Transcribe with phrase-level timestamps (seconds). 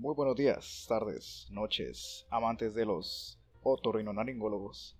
[0.00, 4.96] Muy buenos días, tardes, noches, amantes de los otorrinolaringólogos.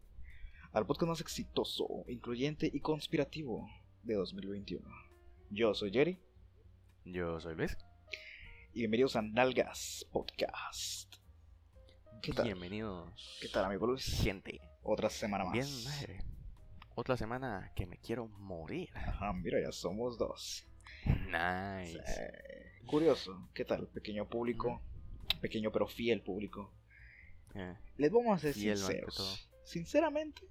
[0.75, 3.67] Al podcast más exitoso, incluyente y conspirativo
[4.03, 4.87] de 2021.
[5.49, 6.21] Yo soy Jerry.
[7.07, 7.79] Yo soy Luis.
[8.75, 11.17] Y bienvenidos a Nalgas Podcast.
[12.21, 12.45] ¿Qué tal?
[12.45, 13.39] Bienvenidos.
[13.41, 14.05] ¿Qué tal, amigo Luis?
[14.23, 14.61] Gente.
[14.83, 15.55] Otra semana más.
[15.55, 16.25] Bien, madre.
[16.95, 18.91] Otra semana que me quiero morir.
[18.95, 20.67] Ajá, mira, ya somos dos.
[21.07, 21.99] Nice.
[22.85, 24.83] Curioso, ¿qué tal, pequeño público?
[25.41, 26.73] Pequeño pero fiel público.
[27.55, 29.49] Eh, Les vamos a ser sinceros.
[29.65, 30.43] Sinceramente,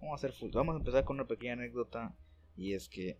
[0.00, 0.50] vamos a hacer full.
[0.52, 2.16] Vamos a empezar con una pequeña anécdota.
[2.56, 3.18] Y es que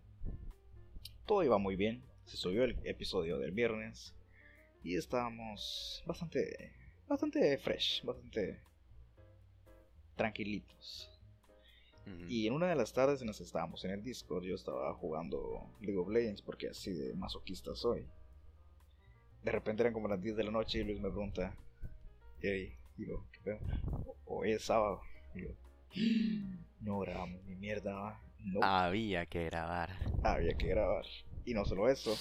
[1.25, 2.03] todo iba muy bien.
[2.25, 4.13] Se subió el episodio del viernes.
[4.83, 6.73] Y estábamos bastante.
[7.07, 8.03] Bastante fresh.
[8.03, 8.61] Bastante
[10.15, 11.09] tranquilitos.
[12.27, 15.97] Y en una de las tardes nos estábamos en el Discord, yo estaba jugando League
[15.97, 18.07] of Legends porque así de masoquista soy.
[19.43, 21.55] De repente eran como las 10 de la noche y Luis me pregunta,
[22.41, 23.59] digo, ¿qué pedo?
[24.25, 25.01] Hoy es sábado.
[25.33, 25.53] Digo,
[26.81, 28.21] no grabamos ni mierda.
[28.39, 28.63] No.
[28.63, 29.89] Había que grabar.
[30.23, 31.05] Había que grabar.
[31.45, 32.17] Y no solo eso,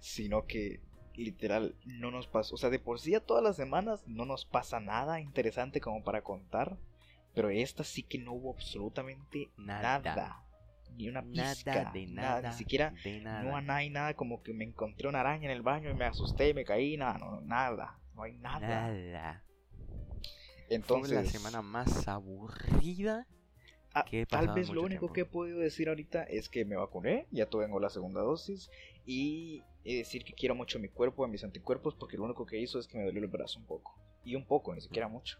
[0.00, 0.80] sino que
[1.14, 2.54] literal no nos pasó.
[2.54, 6.02] O sea, de por sí a todas las semanas no nos pasa nada interesante como
[6.04, 6.78] para contar.
[7.34, 10.44] Pero esta sí que no hubo absolutamente nada.
[10.96, 11.90] Ni una pizca.
[11.92, 12.94] de nada, Ni siquiera.
[13.42, 16.50] No hay nada como que me encontré una araña en el baño y me asusté
[16.50, 16.96] y me caí.
[16.96, 17.98] Nada, no, nada.
[18.14, 18.88] No hay nada.
[18.88, 19.44] Nada.
[20.68, 21.12] Entonces.
[21.12, 23.26] Fue la semana más aburrida.
[23.94, 27.46] Ah, tal vez lo único que he podido decir ahorita es que me vacuné, ya
[27.46, 28.70] tengo la segunda dosis
[29.04, 32.78] y decir que quiero mucho mi cuerpo, a mis anticuerpos, porque lo único que hizo
[32.78, 33.98] es que me dolió el brazo un poco.
[34.24, 35.38] Y un poco, ni siquiera mucho.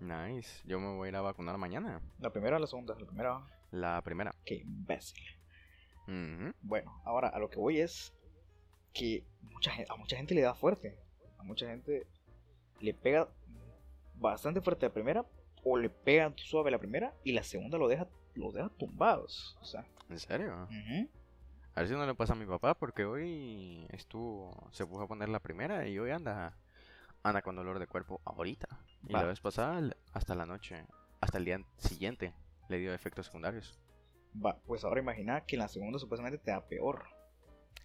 [0.00, 0.62] Nice.
[0.66, 2.02] Yo me voy a ir a vacunar mañana.
[2.18, 2.94] ¿La primera o la segunda?
[2.98, 3.40] La primera.
[3.72, 4.34] La primera.
[4.44, 5.24] Qué imbécil.
[6.62, 8.12] Bueno, ahora a lo que voy es
[8.92, 10.96] que mucha, a mucha gente le da fuerte.
[11.38, 12.06] A mucha gente
[12.80, 13.28] le pega
[14.14, 15.26] bastante fuerte la primera
[15.64, 19.56] o le pega suave la primera y la segunda lo deja, lo deja tumbados.
[19.60, 19.86] O sea.
[20.08, 20.68] ¿En serio?
[21.74, 25.08] A ver si no le pasa a mi papá porque hoy estuvo, se puso a
[25.08, 26.54] poner la primera y hoy anda
[27.22, 28.68] anda con dolor de cuerpo ahorita.
[29.08, 29.80] Y la vez pasada,
[30.12, 30.84] hasta la noche,
[31.20, 32.34] hasta el día siguiente,
[32.72, 33.78] le dio efectos secundarios.
[34.34, 37.04] Va, pues ahora imagina que en la segunda supuestamente te da peor.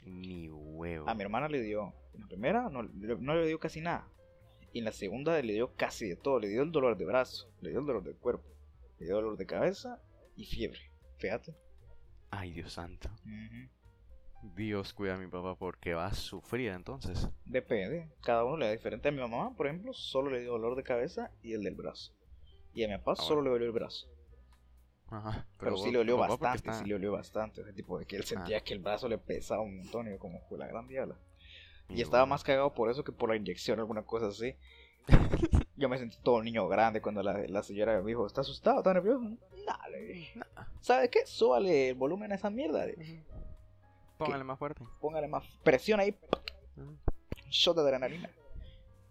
[0.06, 1.10] Ni huevo.
[1.10, 4.08] A mi hermana le dio, en la primera no, no le dio casi nada.
[4.74, 6.40] Y en la segunda le dio casi de todo.
[6.40, 8.48] Le dio el dolor de brazo, le dio el dolor de cuerpo,
[9.00, 10.02] le dio dolor de cabeza
[10.36, 10.80] y fiebre.
[11.18, 11.56] Fíjate.
[12.30, 13.10] Ay, Dios santo.
[14.56, 17.28] Dios cuida a mi papá porque va a sufrir entonces.
[17.46, 19.10] Depende, cada uno le da diferente.
[19.10, 22.14] A mi mamá, por ejemplo, solo le dio dolor de cabeza y el del brazo.
[22.74, 24.08] Y a mi papá ah, solo le dolió el brazo.
[25.10, 27.62] Ajá, pero, sí le dolió bastante, sí le dolió bastante.
[27.62, 28.62] Ese tipo de que él sentía ah.
[28.62, 31.16] que el brazo le pesaba un montón y yo como fue la gran diabla.
[31.90, 34.56] Y, estaba más cagado por eso que por la inyección o alguna cosa así.
[35.78, 38.80] yo me sentí todo niño grande cuando la, señora me dijo, ¿está asustado?
[38.80, 39.38] ¿Está nervioso?
[39.66, 40.34] Dale.
[40.82, 41.26] ¿Sabes qué?
[41.26, 42.86] Súbale el volumen a esa mierda.
[44.18, 44.84] Póngale más fuerte.
[45.00, 46.18] Póngale más presión ahí.
[46.76, 47.00] Un
[47.50, 48.30] shot de adrenalina.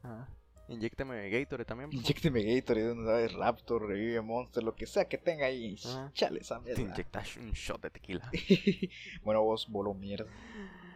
[0.03, 0.29] Ah.
[0.69, 1.93] Inyécteme Gatorade también.
[1.93, 5.77] Inyécteme Gatorade, no sabes, Raptor, Revive Monster, lo que sea que tenga ahí.
[6.13, 6.77] Chale esa mierda.
[6.77, 8.31] Te inyectas un shot de tequila.
[9.23, 10.31] bueno, vos, bolo mierda.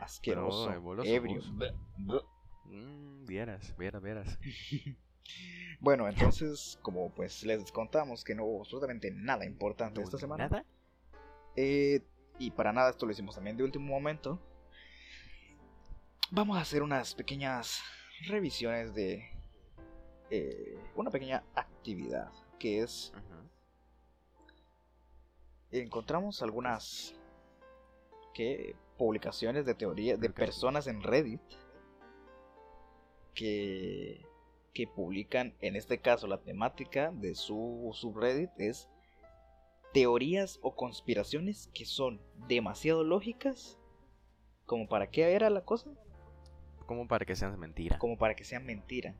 [0.00, 0.72] Asqueroso.
[1.04, 1.42] ebrio.
[2.64, 4.38] Mm, vieras, vieras, vieras.
[5.80, 10.48] bueno, entonces, como pues les contamos que no hubo absolutamente nada importante esta semana.
[10.48, 10.64] ¿Nada?
[11.56, 12.00] Eh,
[12.38, 14.40] y para nada esto lo hicimos también de último momento,
[16.30, 17.82] vamos a hacer unas pequeñas
[18.26, 19.39] revisiones de
[20.30, 23.12] eh, una pequeña actividad que es...
[25.72, 27.14] Encontramos algunas
[28.34, 31.40] que publicaciones de teoría de personas en Reddit
[33.34, 34.26] que,
[34.74, 38.88] que publican, en este caso la temática de su subreddit es
[39.92, 43.78] teorías o conspiraciones que son demasiado lógicas
[44.66, 45.90] como para qué era la cosa.
[46.86, 47.98] Como para que sean mentira.
[47.98, 49.14] Como para que sean mentira.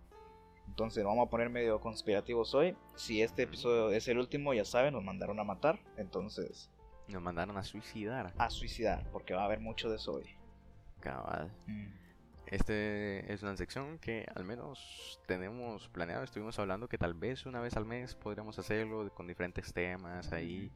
[0.70, 2.76] Entonces vamos a poner medio conspirativos hoy.
[2.94, 5.81] Si este episodio es el último, ya saben, nos mandaron a matar.
[5.96, 6.70] Entonces...
[7.08, 8.32] Nos mandaron a suicidar.
[8.38, 10.37] A suicidar, porque va a haber mucho de eso hoy.
[11.00, 11.52] Cabal.
[11.67, 11.88] Mm.
[12.46, 16.22] Este es una sección que al menos tenemos planeado.
[16.22, 20.70] Estuvimos hablando que tal vez una vez al mes podríamos hacerlo con diferentes temas ahí.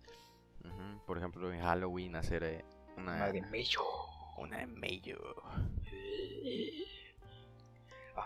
[1.07, 2.65] Por ejemplo, en Halloween hacer eh,
[2.97, 3.83] una, una de mello.
[4.39, 5.19] Una de mello.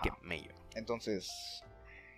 [0.03, 0.58] Qué mello.
[0.75, 1.63] Entonces,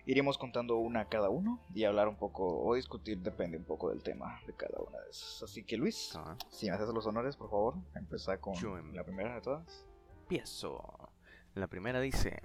[0.05, 3.89] iremos contando una a cada uno y hablar un poco o discutir, depende un poco
[3.89, 5.43] del tema de cada una de esas.
[5.43, 6.17] Así que Luis,
[6.49, 8.55] si me haces los honores, por favor, empezar con
[8.93, 9.85] la primera de todas.
[10.21, 10.81] Empiezo.
[11.53, 12.41] La primera dice,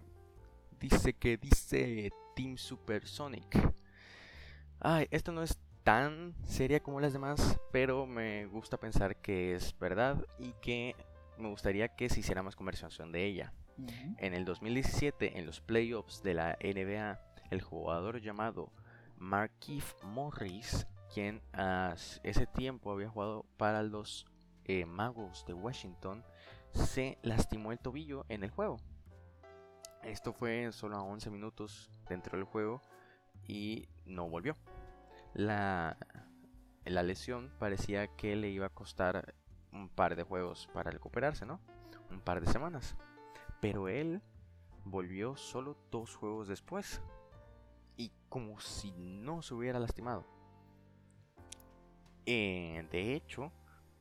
[0.80, 3.74] dice que dice Team Supersonic.
[4.80, 9.78] Ay, esto no es tan seria como las demás, pero me gusta pensar que es
[9.78, 10.96] verdad y que
[11.38, 13.52] me gustaría que se hiciera más conversación de ella.
[14.18, 17.20] En el 2017, en los playoffs de la NBA,
[17.50, 18.72] el jugador llamado
[19.18, 24.26] Markif Morris, quien a ese tiempo había jugado para los
[24.64, 26.24] eh, Magos de Washington,
[26.72, 28.78] se lastimó el tobillo en el juego.
[30.02, 32.80] Esto fue solo a 11 minutos dentro del juego
[33.46, 34.56] y no volvió
[35.36, 35.98] la,
[36.86, 39.34] la lesión parecía que le iba a costar
[39.70, 41.60] un par de juegos para recuperarse, ¿no?
[42.10, 42.96] Un par de semanas.
[43.66, 44.22] Pero él
[44.84, 47.02] volvió solo dos juegos después.
[47.96, 50.24] Y como si no se hubiera lastimado.
[52.26, 53.50] Eh, de hecho,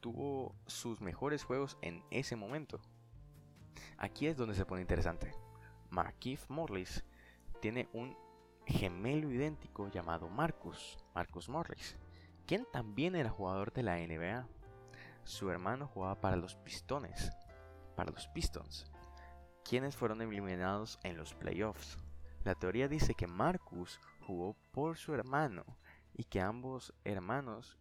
[0.02, 2.80] tuvo sus mejores juegos en ese momento.
[3.98, 5.34] Aquí es donde se pone interesante.
[5.90, 7.04] Marquise Morris
[7.60, 8.16] tiene un
[8.68, 11.98] gemelo idéntico llamado Marcus, Marcus Morris,
[12.46, 14.48] quien también era jugador de la NBA.
[15.24, 17.32] Su hermano jugaba para los Pistones,
[17.96, 18.92] para los Pistons,
[19.68, 21.98] quienes fueron eliminados en los playoffs.
[22.44, 25.66] La teoría dice que Marcus jugó por su hermano
[26.14, 27.78] y que ambos hermanos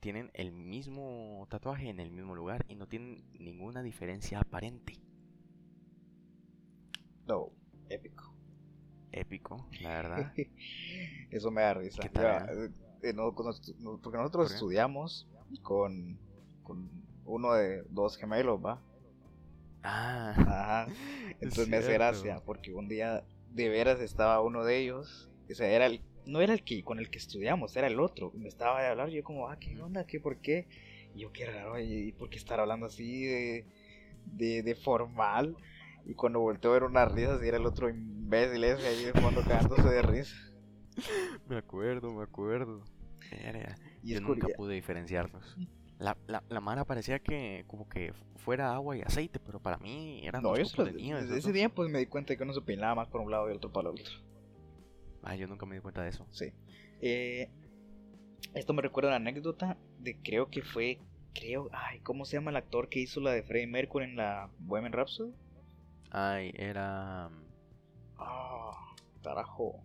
[0.00, 4.94] tienen el mismo tatuaje en el mismo lugar y no tienen ninguna diferencia aparente.
[7.26, 7.50] No,
[7.88, 8.34] épico
[9.14, 10.32] épico, la verdad.
[11.30, 12.02] Eso me da risa.
[12.02, 12.70] Eh,
[13.02, 15.28] eh, porque nosotros estudiamos
[15.62, 16.18] con,
[16.62, 16.90] con
[17.24, 18.82] uno de dos gemelos, ¿va?
[19.84, 20.34] Ah.
[20.36, 20.86] Ajá.
[21.40, 25.68] Entonces me hace gracia porque un día de veras estaba uno de ellos, o sea,
[25.68, 28.32] era el, no era el que con el que estudiamos, era el otro.
[28.34, 30.06] Me estaba de hablar, yo como, ah, ¿qué onda?
[30.06, 30.18] ¿Qué?
[30.20, 30.66] ¿Por qué?
[31.14, 33.66] Y yo, qué raro, ¿y por qué estar hablando así de,
[34.24, 35.56] de, de formal?
[36.06, 39.12] Y cuando volteó a ver unas risas y era el otro imbécil ese ahí de
[39.12, 40.34] fondo cagándose de risa.
[41.48, 42.84] Me acuerdo, me acuerdo.
[44.02, 45.56] Y Yo nunca pude diferenciarlos.
[45.98, 50.20] La, la, la mara parecía que como que fuera agua y aceite, pero para mí
[50.24, 52.60] eran no, dos de Desde ese día pues me di cuenta de que uno se
[52.60, 54.12] peinaba más por un lado y el otro para el otro.
[55.22, 56.26] Ay, yo nunca me di cuenta de eso.
[56.30, 56.52] Sí.
[57.00, 57.48] Eh,
[58.54, 60.98] esto me recuerda a una anécdota de creo que fue,
[61.34, 64.50] creo, ay, ¿cómo se llama el actor que hizo la de Freddie Mercury en la
[64.58, 65.32] Bohemian Rhapsody?
[66.10, 67.30] Ay, era.
[68.18, 69.80] Ah, carajo.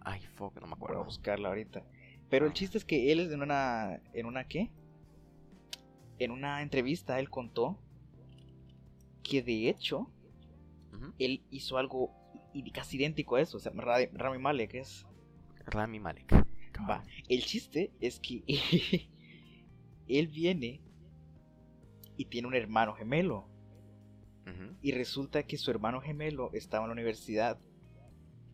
[0.00, 0.96] Ay, fuck, no me acuerdo.
[0.96, 1.82] Voy a buscarla ahorita.
[2.30, 2.54] Pero el ah.
[2.54, 4.00] chiste es que él es en una.
[4.14, 4.70] ¿En una qué?
[6.18, 7.78] En una entrevista él contó
[9.22, 10.10] que de hecho
[11.18, 12.14] él hizo algo
[12.72, 13.56] casi idéntico a eso.
[13.56, 15.06] O sea, Rami Malek es.
[15.66, 16.32] Rami Malek.
[16.88, 17.02] Va.
[17.28, 18.42] El chiste es que
[20.08, 20.80] él viene
[22.16, 23.48] y tiene un hermano gemelo.
[24.80, 27.58] Y resulta que su hermano gemelo estaba en la universidad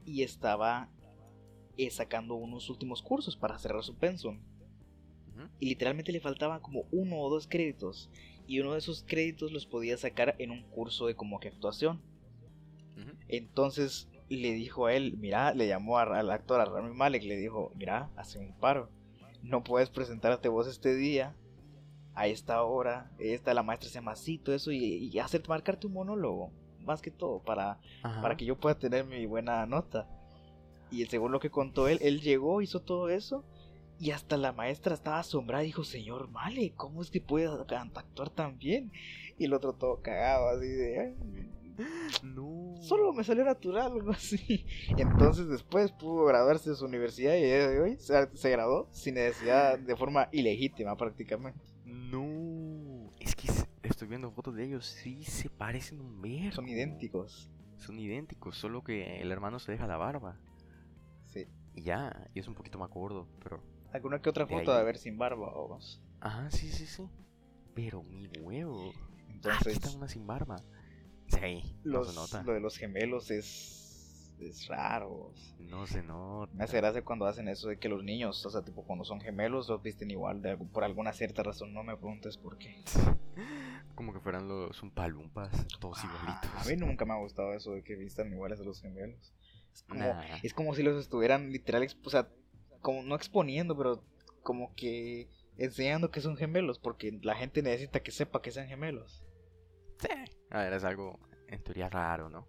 [0.06, 0.88] y estaba
[1.76, 4.40] eh, sacando unos últimos cursos para cerrar su pensum.
[5.58, 8.10] Y literalmente le faltaban como uno o dos créditos.
[8.46, 12.00] Y uno de esos créditos los podía sacar en un curso de como que actuación.
[13.28, 17.72] Entonces le dijo a él, mira, le llamó al actor, a Rami Malek, le dijo,
[17.76, 18.88] mira, hace un paro.
[19.42, 21.34] No puedes presentarte vos este día
[22.14, 25.94] a esta hora, esta la maestra se llama así, todo eso, y, hacer marcarte un
[25.94, 30.08] monólogo, más que todo, para, para que yo pueda tener mi buena nota.
[30.90, 33.44] Y según lo que contó él, él llegó, hizo todo eso,
[34.02, 38.30] y hasta la maestra estaba asombrada y dijo, señor Male, ¿cómo es que puede actuar
[38.30, 38.90] tan bien?
[39.38, 41.14] Y el otro todo cagado, así de...
[42.24, 42.74] No.
[42.80, 44.66] Solo me salió natural, algo así.
[44.98, 47.44] Entonces después pudo graduarse de su universidad y
[47.78, 51.60] hoy se, se graduó sin necesidad, de forma ilegítima prácticamente.
[51.84, 53.46] No, es que
[53.84, 56.50] estoy viendo fotos de ellos, sí se parecen un verbo.
[56.50, 57.52] Son idénticos.
[57.76, 60.40] Son idénticos, solo que el hermano se deja la barba.
[61.26, 61.46] Sí.
[61.76, 63.62] Y ya, y es un poquito más gordo, pero...
[63.92, 66.00] Alguna que otra foto de haber sin barba o más.
[66.20, 67.08] Ajá, sí, sí, sí.
[67.74, 68.92] Pero mi huevo.
[69.28, 69.60] Entonces...
[69.60, 70.62] Aquí está una sin barba.
[71.28, 72.42] Sí, no se nota.
[72.42, 73.82] Lo de los gemelos es
[74.42, 75.32] es raro.
[75.58, 76.52] No se nota.
[76.54, 79.20] Me hace gracia cuando hacen eso de que los niños, o sea, tipo cuando son
[79.20, 82.82] gemelos, los visten igual, de, por alguna cierta razón, no me preguntes por qué.
[83.94, 86.66] Como que fueran los palumpas, todos ah, igualitos.
[86.66, 89.32] A mí nunca me ha gustado eso de que vistan iguales a los gemelos.
[89.72, 90.04] Es como,
[90.42, 92.28] es como si los estuvieran literal, o sea,
[92.82, 94.04] como no exponiendo, pero
[94.42, 99.24] como que enseñando que son gemelos, porque la gente necesita que sepa que sean gemelos.
[99.98, 100.08] Sí.
[100.50, 102.46] A ver, es algo en teoría raro, ¿no?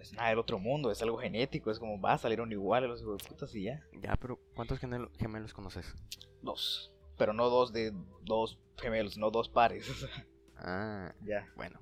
[0.00, 3.18] es nada del otro mundo, es algo genético, es como va, salieron iguales los hijos
[3.18, 3.84] de putas y ya.
[4.00, 5.94] Ya, pero ¿cuántos gemelos conoces?
[6.42, 9.86] Dos, pero no dos de dos gemelos, no dos pares.
[10.56, 11.46] ah, ya.
[11.54, 11.78] Bueno.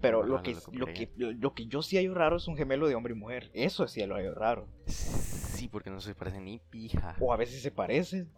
[0.00, 2.94] Pero lo que, lo, que, lo que yo sí hallo raro es un gemelo de
[2.94, 3.50] hombre y mujer.
[3.54, 4.68] Eso sí lo hallo raro.
[4.86, 7.16] Sí, porque no se parecen ni pija.
[7.20, 8.32] O a veces se parecen.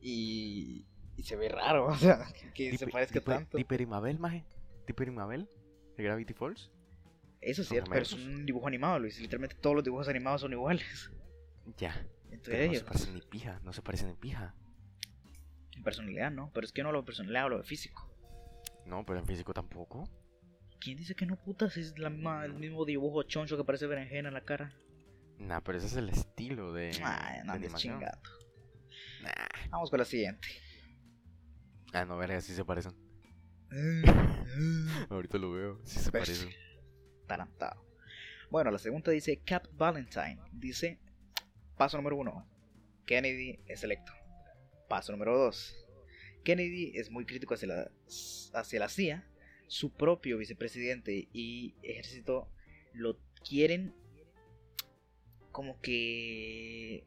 [0.00, 0.86] Y,
[1.16, 3.56] y se ve raro, o sea, que, se parezca tanto.
[3.56, 4.44] ¿Tipo Mabel, maje?
[4.86, 5.48] ¿Tipo Mabel?
[5.96, 6.70] ¿De Gravity Falls?
[7.40, 9.20] Eso es cierto, pero es un dibujo animado, Luis.
[9.20, 11.10] Literalmente todos los dibujos animados son iguales.
[11.76, 12.06] Ya.
[12.30, 14.54] Entonces, no se parecen ni pija, no se parecen ni pija.
[15.76, 16.50] En personalidad, ¿no?
[16.52, 18.10] Pero es que yo no hablo de personalidad, hablo de físico.
[18.86, 20.08] No, pero en físico tampoco.
[20.84, 21.78] ¿Quién dice que no putas?
[21.78, 24.76] Es la misma, el mismo dibujo choncho que parece berenjena en la cara.
[25.38, 26.90] Nah, pero ese es el estilo de.
[27.02, 28.20] Ay, no, de chingado.
[29.70, 30.46] Vamos con la siguiente.
[31.94, 32.92] Ah, no, verga, sí se parecen.
[35.08, 36.50] Ahorita lo veo, sí se pues, parecen.
[37.26, 37.82] Tarantado.
[38.50, 40.38] Bueno, la segunda dice Cap Valentine.
[40.52, 41.00] Dice,
[41.78, 42.46] paso número uno,
[43.06, 44.12] Kennedy es electo.
[44.86, 45.74] Paso número dos,
[46.44, 47.90] Kennedy es muy crítico hacia la,
[48.52, 49.26] hacia la CIA.
[49.74, 52.46] Su propio vicepresidente y ejército
[52.92, 53.92] lo quieren
[55.50, 57.02] como que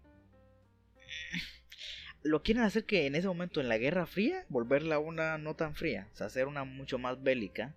[2.24, 5.75] lo quieren hacer que en ese momento en la Guerra Fría volverla una no tan
[5.75, 7.74] fría, o sea, hacer una mucho más bélica.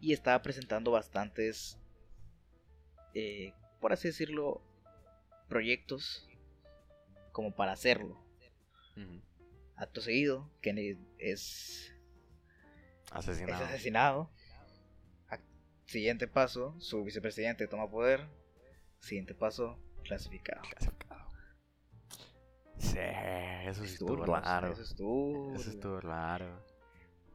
[0.00, 1.80] Y estaba presentando bastantes,
[3.12, 4.62] eh, por así decirlo,
[5.48, 6.28] proyectos
[7.32, 8.24] como para hacerlo.
[9.74, 11.95] Acto seguido, Kennedy es
[13.12, 13.64] asesinado.
[13.64, 14.30] Es asesinado.
[15.86, 18.26] Siguiente paso, su vicepresidente toma poder.
[18.98, 20.62] Siguiente paso, clasificado.
[20.62, 21.30] Clasificado.
[22.78, 24.72] Sí, eso sí estuvo raro.
[24.72, 25.54] Eso estuvo.
[25.54, 26.64] Eso estuvo raro.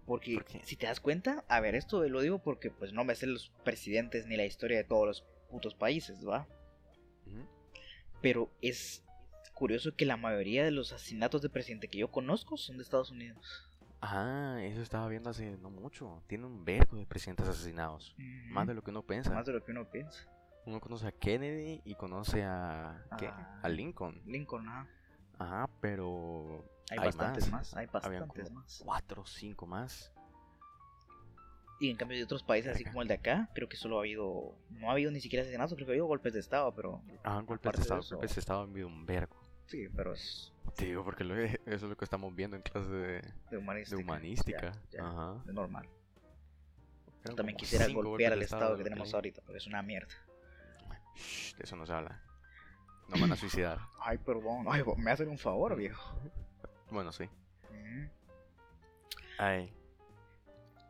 [0.06, 3.28] Porque si te das cuenta, a ver, esto lo digo porque pues no me sé
[3.28, 6.48] los presidentes ni la historia de todos los putos países, ¿va?
[8.22, 9.06] Pero es
[9.54, 13.12] curioso que la mayoría de los asesinatos de presidente que yo conozco son de Estados
[13.12, 13.71] Unidos.
[14.02, 16.24] Ah, eso estaba viendo hace no mucho.
[16.28, 18.16] Tiene un verbo de presidentes asesinados.
[18.50, 19.32] Más de lo que uno piensa.
[19.32, 20.28] Más de lo que uno piensa.
[20.66, 23.06] Uno conoce a Kennedy y conoce a.
[23.18, 23.28] ¿Qué?
[23.28, 24.22] Ah, a Lincoln.
[24.26, 24.88] Lincoln, ajá.
[25.38, 26.66] Ajá, pero.
[26.90, 27.76] Hay, bastantes más.
[27.76, 28.82] Hay bastantes más.
[28.84, 30.12] Cuatro o cinco más.
[31.80, 34.02] Y en cambio de otros países, así como el de acá, creo que solo ha
[34.02, 34.56] habido.
[34.70, 37.02] No ha habido ni siquiera asesinatos, creo que ha habido golpes de Estado, pero.
[37.24, 38.02] Ah, golpes de Estado.
[38.12, 39.41] Golpes de Estado ha habido un vergo.
[39.72, 40.52] Sí, pero es.
[40.76, 41.24] Te digo, porque
[41.66, 43.96] eso es lo que estamos viendo en clase de, de humanística.
[43.96, 44.74] De humanística.
[45.00, 45.42] Ajá.
[45.48, 45.88] Es normal.
[47.38, 50.14] También quisiera golpear al Estado, que tenemos ahorita, porque es una mierda.
[51.16, 52.22] Shh, de eso no se habla.
[53.08, 53.80] No van a suicidar.
[54.02, 54.66] Ay, perdón.
[54.68, 56.20] Ay, me hacen un favor, viejo.
[56.90, 57.30] Bueno, sí.
[59.38, 59.74] Ay.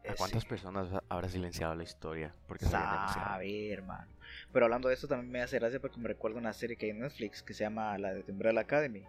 [0.07, 2.33] ¿A cuántas personas habrá silenciado la historia?
[2.47, 4.07] Porque a ver, hermano.
[4.51, 6.91] Pero hablando de esto también me hace gracia porque me recuerda una serie que hay
[6.91, 9.03] en Netflix que se llama La de Temporal Academy.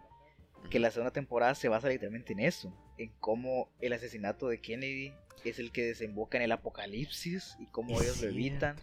[0.71, 2.73] Que la segunda temporada se basa literalmente en eso.
[2.99, 5.13] En cómo el asesinato de Kennedy
[5.45, 8.77] es el que desemboca en el apocalipsis y cómo ellos lo evitan.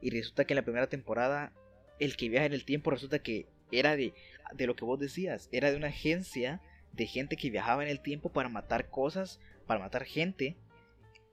[0.00, 1.52] Y resulta que en la primera temporada
[1.98, 4.14] el que viaja en el tiempo resulta que era de,
[4.54, 5.48] de lo que vos decías.
[5.52, 6.60] Era de una agencia
[6.92, 10.56] de gente que viajaba en el tiempo para matar cosas, para matar gente,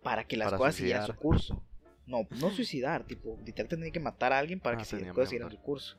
[0.04, 1.64] para que las cosas siguieran su curso.
[2.06, 5.26] No, no suicidar, tipo, literalmente tenía que matar a alguien para ah, que se pueda
[5.26, 5.98] seguir su curso.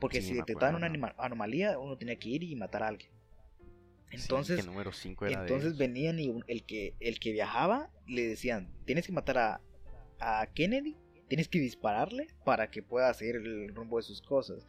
[0.00, 3.10] Porque si detectaban una anomalía, uno tenía que ir y matar a alguien.
[4.10, 4.90] Entonces, número
[5.20, 9.60] entonces venían y el que el que viajaba le decían, tienes que matar a,
[10.18, 10.96] a Kennedy,
[11.28, 14.66] tienes que dispararle para que pueda seguir el rumbo de sus cosas.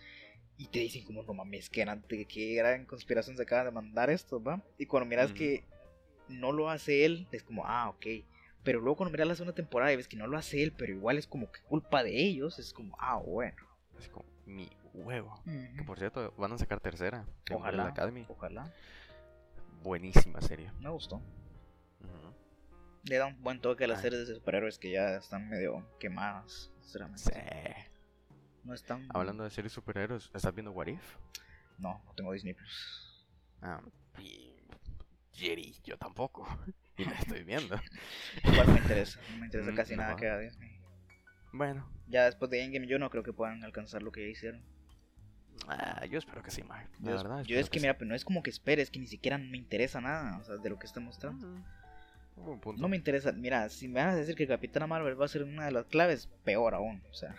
[0.57, 4.09] Y te dicen como, no mames, que, eran, que gran conspiración se acaban de mandar
[4.09, 4.61] esto, ¿va?
[4.77, 5.63] Y cuando miras que
[6.27, 8.05] no lo hace él, es como, ah, ok.
[8.63, 10.93] Pero luego cuando miras la segunda temporada y ves que no lo hace él, pero
[10.93, 13.63] igual es como que culpa de ellos, es como, ah, bueno.
[13.97, 15.41] Es como, mi huevo.
[15.45, 17.25] Que por cierto, van a sacar tercera.
[17.51, 17.87] Ojalá.
[17.87, 18.25] Academy.
[18.27, 18.73] Ojalá.
[19.83, 20.71] Buenísima serie.
[20.79, 21.21] Me gustó.
[23.03, 26.71] Le da un buen toque a las series de superhéroes que ya están medio quemadas,
[26.81, 27.23] sinceramente.
[27.23, 27.89] Sí.
[28.65, 29.07] No están.
[29.13, 31.15] Hablando de series superhéroes, ¿estás viendo What If?
[31.77, 33.25] No, no tengo Disney Plus.
[33.61, 33.81] Ah,
[34.19, 34.53] y...
[35.33, 36.45] Jerry, yo tampoco.
[37.03, 37.79] y la estoy viendo.
[38.43, 40.79] Igual me interesa, no me interesa mm, casi nada que haga Disney.
[41.53, 41.89] Bueno.
[42.07, 44.61] Ya después de Endgame yo no creo que puedan alcanzar lo que ya hicieron.
[45.67, 46.87] Ah, yo espero que sí, Mar.
[46.99, 47.43] yo, verdad.
[47.43, 50.01] Yo es que, mira, pero no es como que esperes, que ni siquiera me interesa
[50.01, 51.47] nada, o sea, de lo que está mostrando.
[52.77, 55.43] No me interesa, mira, si me vas a decir que Capitana Marvel va a ser
[55.43, 57.35] una de las claves, peor aún, o sea.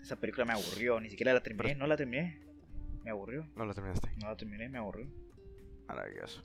[0.00, 2.40] Esa película me aburrió, ni siquiera la terminé, no la terminé.
[3.04, 3.46] Me aburrió.
[3.56, 4.10] No la terminaste.
[4.20, 5.08] No la terminé, me aburrió.
[5.88, 6.44] Maravilloso.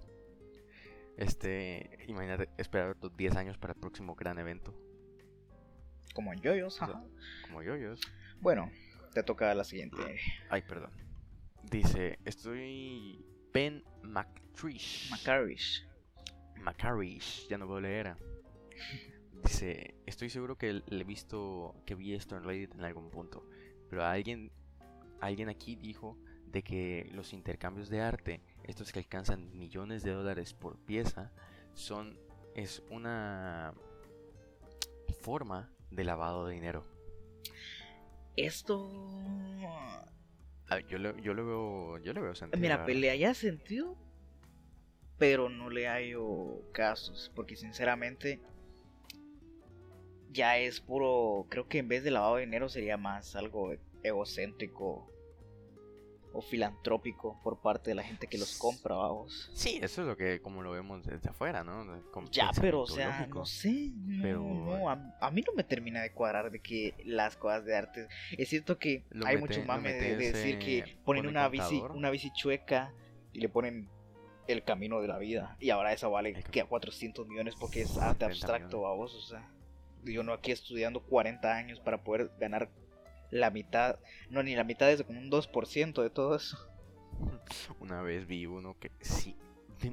[1.18, 4.74] Este, imagínate esperar otros 10 años para el próximo gran evento.
[6.14, 7.04] Como en Yoyos, ajá.
[7.44, 8.00] como Yoyos.
[8.40, 8.72] Bueno,
[9.14, 9.98] te toca la siguiente.
[10.50, 10.92] Ay, perdón.
[11.64, 15.10] Dice, estoy Ben McTrish.
[15.12, 15.88] McCarish.
[16.62, 18.16] McCarish, ya no puedo leer.
[19.44, 23.48] Dice, estoy seguro que le he visto, que vi esto en Reddit en algún punto,
[23.90, 24.52] pero alguien,
[25.20, 30.54] alguien aquí dijo de que los intercambios de arte, estos que alcanzan millones de dólares
[30.54, 31.32] por pieza,
[31.74, 32.20] son
[32.54, 33.74] es una
[35.22, 36.86] forma de lavado de dinero.
[38.36, 38.92] Esto
[40.70, 42.62] ah, yo, lo, yo lo veo yo lo veo sentido.
[42.62, 43.98] Mira, pelea ya sentido,
[45.18, 48.42] pero no le hallo casos, porque sinceramente
[50.32, 55.12] ya es puro, creo que en vez de lavado de dinero sería más algo egocéntrico
[56.34, 59.50] o filantrópico por parte de la gente que los compra, vamos.
[59.54, 61.86] Sí, eso es lo que como lo vemos desde afuera, ¿no?
[62.32, 63.92] ya, pero o sea, no sé,
[64.22, 64.88] pero...
[64.88, 68.08] a, mí no me termina de cuadrar de que las cosas de arte,
[68.38, 72.94] es cierto que hay mucho mame de, decir que ponen una bici, una bici chueca
[73.34, 73.90] y le ponen
[74.48, 77.98] el camino de la vida y ahora esa vale que a 400 millones porque es
[77.98, 79.50] arte abstracto, vamos, o sea,
[80.04, 82.70] yo no aquí estudiando 40 años para poder ganar
[83.32, 86.58] la mitad, no, ni la mitad, es como un 2% de todo eso.
[87.80, 89.36] Una vez vi uno que sí,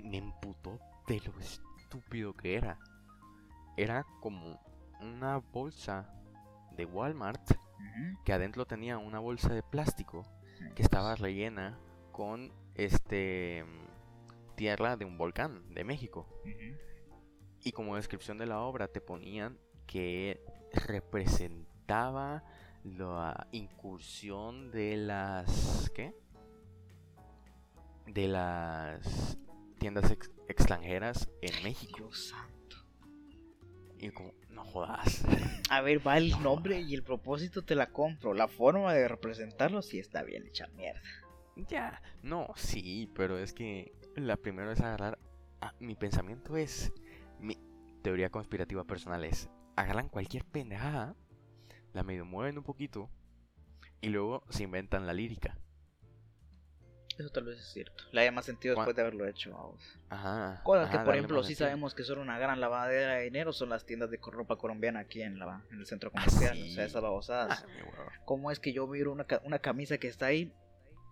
[0.02, 2.78] me, emputó de lo estúpido que era.
[3.76, 4.60] Era como
[5.00, 6.08] una bolsa
[6.76, 7.52] de Walmart
[8.24, 10.24] que adentro tenía una bolsa de plástico
[10.74, 11.78] que estaba rellena
[12.12, 13.64] con este
[14.56, 16.26] tierra de un volcán de México.
[17.62, 20.40] Y como descripción de la obra te ponían que
[20.72, 22.44] representaba
[22.84, 26.14] la incursión de las ¿qué?
[28.06, 29.38] de las
[29.78, 30.14] tiendas
[30.48, 31.96] extranjeras en México.
[31.96, 32.76] Dios santo.
[33.98, 35.24] Y como, no jodas.
[35.70, 38.34] A ver, va el nombre y el propósito te la compro.
[38.34, 41.00] La forma de representarlo sí está bien hecha mierda.
[41.56, 45.18] Ya, no, sí, pero es que la primera es agarrar.
[45.60, 46.92] Ah, mi pensamiento es.
[47.38, 47.56] Mi
[48.02, 49.48] teoría conspirativa personal es.
[49.76, 51.16] Agarran cualquier pendejada
[51.94, 53.08] la medio mueven un poquito
[54.02, 55.56] y luego se inventan la lírica.
[57.18, 58.04] Eso tal vez es cierto.
[58.10, 59.80] Le haya más sentido después de haberlo hecho, vamos.
[60.08, 60.60] Ajá.
[60.64, 63.86] Cosas que, por ejemplo, sí sabemos que son una gran lavadera de dinero son las
[63.86, 66.60] tiendas de ropa colombiana aquí en, la, en el centro ah, comercial.
[66.60, 67.64] O sea, esas babosadas.
[67.64, 70.52] Ah, ¿Cómo es que yo miro una, una camisa que está ahí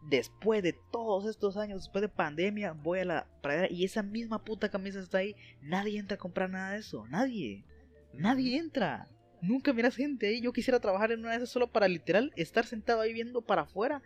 [0.09, 4.43] después de todos estos años, después de pandemia, voy a la pradera y esa misma
[4.43, 5.37] puta camisa está ahí?
[5.61, 7.07] Nadie entra a comprar nada de eso.
[7.07, 7.65] Nadie.
[8.13, 9.09] Nadie entra.
[9.43, 10.41] Nunca miras gente ahí.
[10.41, 13.63] Yo quisiera trabajar en una de esas solo para literal estar sentado ahí viendo para
[13.63, 14.01] afuera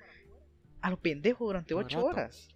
[0.81, 2.49] a lo pendejo durante ocho horas.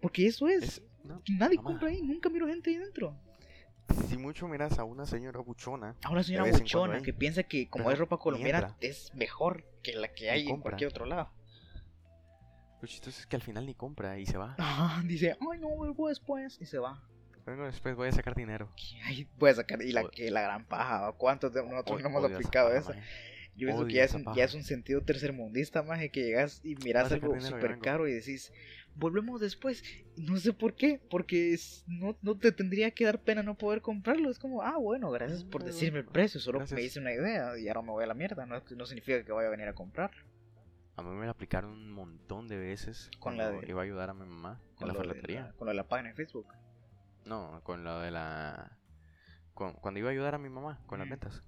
[0.00, 0.82] Porque eso es.
[1.28, 3.14] Nadie compra ahí, nunca miro gente ahí dentro.
[4.08, 5.94] Si mucho miras a una señora buchona.
[6.02, 10.08] A una señora buchona que piensa que como es ropa colombiana es mejor que la
[10.08, 11.30] que hay en cualquier otro lado.
[12.80, 14.56] Lo chistoso es que al final ni compra y se va.
[15.04, 17.02] dice, ay no, vuelvo después y se va.
[17.46, 18.70] Vengo después, voy a sacar dinero.
[19.04, 22.24] Ay, voy a sacar, y la, que, la gran paja, ¿cuántos de nosotros no hemos
[22.24, 22.92] aplicado eso?
[23.56, 26.74] Yo pienso que ya es, un, ya es un sentido tercermundista, más que llegas y
[26.76, 28.52] miras algo súper caro y decís,
[28.96, 29.84] volvemos después.
[30.16, 34.30] No sé por qué, porque no, no te tendría que dar pena no poder comprarlo.
[34.30, 37.68] Es como, ah, bueno, gracias por decirme el precio, solo me hice una idea y
[37.68, 38.44] ahora me voy a la mierda.
[38.46, 40.10] No, no significa que vaya a venir a comprar.
[40.96, 44.14] A mí me la aplicaron un montón de veces con la iba a ayudar a
[44.14, 45.52] mi mamá con, la ferretería.
[45.58, 46.46] con la página de Facebook.
[47.24, 48.78] No, con lo de la...
[49.54, 51.42] cuando iba a ayudar a mi mamá con las ventas.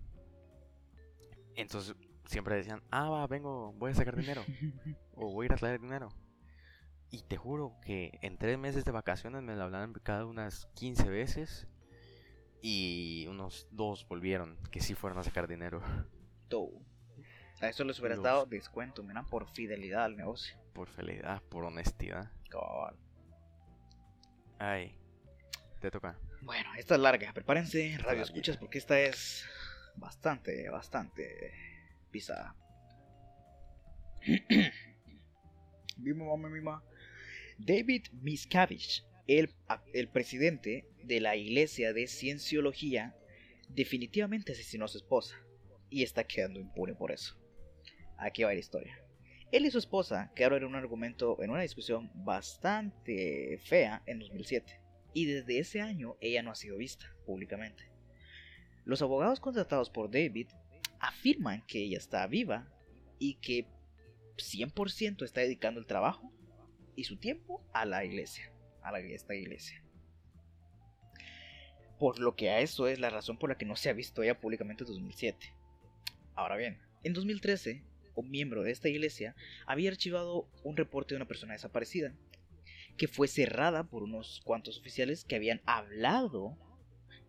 [1.55, 4.43] Entonces siempre decían, ah, va, vengo, voy a sacar dinero.
[5.15, 6.09] o voy a ir a traer dinero.
[7.11, 11.09] Y te juro que en tres meses de vacaciones me la hablaban cada unas 15
[11.09, 11.69] veces.
[12.63, 15.83] Y unos dos volvieron que sí fueron a sacar dinero.
[17.61, 20.59] A eso les hubieras dado descuento, mira, por fidelidad al negocio.
[20.75, 22.31] Por fidelidad, por honestidad.
[24.59, 24.99] Ay.
[25.81, 26.19] Te toca.
[26.43, 27.33] Bueno, esta es larga.
[27.33, 29.45] Prepárense, radio escuchas, porque esta es
[29.97, 31.53] bastante, bastante
[32.11, 32.57] pisada.
[37.59, 39.51] David Miscavige, el,
[39.93, 43.15] el presidente de la Iglesia de Cienciología,
[43.69, 45.37] definitivamente asesinó a su esposa
[45.91, 47.37] y está quedando impune por eso.
[48.19, 48.99] Aquí va la historia.
[49.53, 54.86] Él y su esposa quedaron en un argumento, en una discusión bastante fea en 2007
[55.17, 57.91] y desde ese año ella no ha sido vista públicamente.
[58.85, 60.49] Los abogados contratados por David
[61.01, 62.71] afirman que ella está viva
[63.19, 63.65] y que
[64.37, 66.31] 100% está dedicando el trabajo
[66.97, 68.53] y su tiempo a la iglesia,
[68.83, 69.83] a la, esta iglesia.
[71.99, 74.23] Por lo que a eso es la razón por la que no se ha visto
[74.23, 75.55] ella públicamente en 2007.
[76.35, 77.83] Ahora bien, en 2013,
[78.17, 82.15] un miembro de esta iglesia había archivado un reporte de una persona desaparecida
[82.97, 86.57] que fue cerrada por unos cuantos oficiales que habían hablado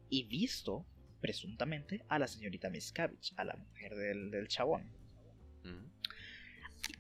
[0.09, 0.85] y visto
[1.19, 4.89] presuntamente, a la señorita Miscavige, a la mujer del, chabón.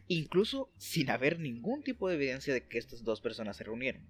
[0.09, 4.09] Incluso sin haber ningún tipo de evidencia de que estas dos personas se reunieron.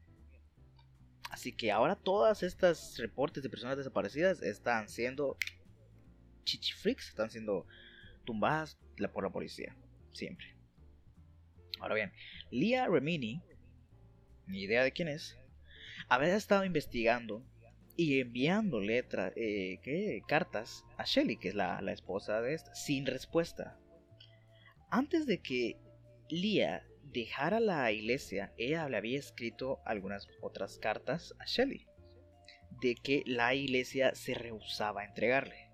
[1.30, 5.38] Así que ahora todas estas reportes de personas desaparecidas están siendo
[6.46, 7.68] chichifreaks, están siendo
[8.26, 8.78] tumbadas
[9.14, 9.76] por la policía.
[10.14, 10.56] Siempre.
[11.80, 12.12] Ahora bien,
[12.50, 13.42] Leah Remini,
[14.48, 15.38] ni idea de quién es,
[16.10, 17.44] había estado investigando
[17.96, 23.06] y enviando letras, eh, cartas a Shelly, que es la, la esposa de esta, sin
[23.06, 23.78] respuesta.
[24.90, 25.78] Antes de que
[26.30, 31.88] Leah dejara la iglesia, ella le había escrito algunas otras cartas a Shelly
[32.82, 35.70] de que la iglesia se rehusaba a entregarle.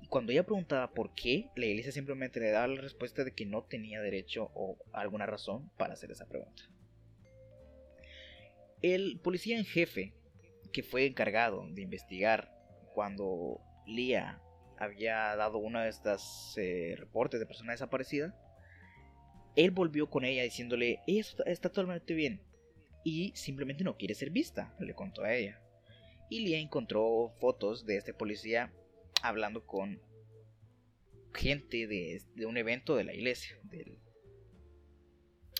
[0.00, 3.46] Y cuando ella preguntaba por qué, la iglesia simplemente le daba la respuesta de que
[3.46, 6.64] no tenía derecho o alguna razón para hacer esa pregunta.
[8.86, 10.14] El policía en jefe,
[10.72, 12.52] que fue encargado de investigar
[12.94, 14.40] cuando Lia
[14.78, 18.38] había dado uno de estos eh, reportes de persona desaparecida,
[19.56, 22.40] él volvió con ella diciéndole, ella está totalmente bien
[23.02, 25.60] y simplemente no quiere ser vista, le contó a ella.
[26.30, 28.72] Y Lia encontró fotos de este policía
[29.20, 30.00] hablando con
[31.34, 33.58] gente de, un evento de la iglesia.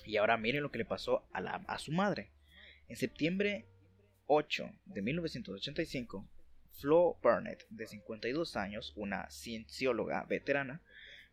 [0.05, 2.31] Y ahora miren lo que le pasó a, su madre.
[2.87, 3.65] En septiembre
[4.27, 6.25] 8 de 1985,
[6.79, 10.81] Flo Burnett, de 52 años, una ciencióloga veterana,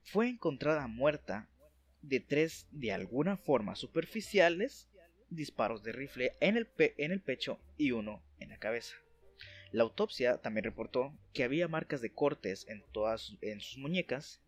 [0.03, 1.49] fue encontrada muerta
[2.03, 4.89] de tres de alguna forma superficiales
[5.31, 8.97] disparos de rifle en el, en el pecho y uno en la cabeza.
[9.71, 14.41] La autopsia también reportó que había marcas de cortes en todas en sus muñecas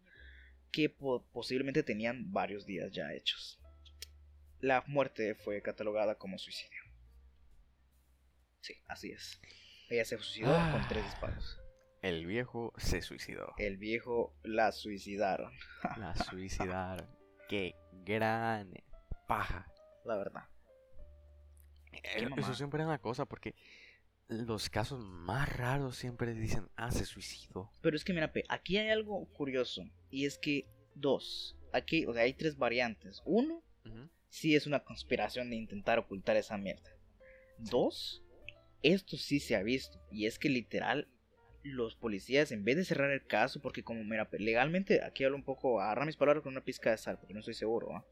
[0.73, 3.61] que posiblemente tenían varios días ya hechos.
[4.61, 6.86] La muerte fue catalogada como suicidio.
[8.67, 9.41] Sí, así es.
[9.89, 11.09] Ella se suicidó con tres ah.
[11.09, 11.61] disparos.
[12.03, 13.55] El viejo se suicidó.
[13.59, 15.53] El viejo la suicidaron.
[15.97, 17.09] la suicidaron.
[17.49, 18.75] Qué gran
[19.29, 19.73] paja.
[20.05, 20.49] La verdad.
[21.93, 23.55] Eh, eso siempre es una cosa porque
[24.27, 27.71] los casos más raros siempre dicen, ah, se suicidó.
[27.83, 29.85] Pero es que mira, aquí hay algo curioso.
[30.11, 33.23] Y es que, dos, aquí, o sea, hay tres variantes.
[33.25, 33.63] Uno,
[34.29, 36.91] sí es una conspiración de intentar ocultar esa mierda.
[37.59, 38.26] Dos,
[38.83, 40.01] esto sí se ha visto.
[40.11, 41.09] Y es que literal,
[41.63, 45.45] los policías, en vez de cerrar el caso, porque como, mira, legalmente, aquí hablo un
[45.45, 48.05] poco, agarra mis palabras con una pizca de sal, porque no estoy seguro, ¿ah?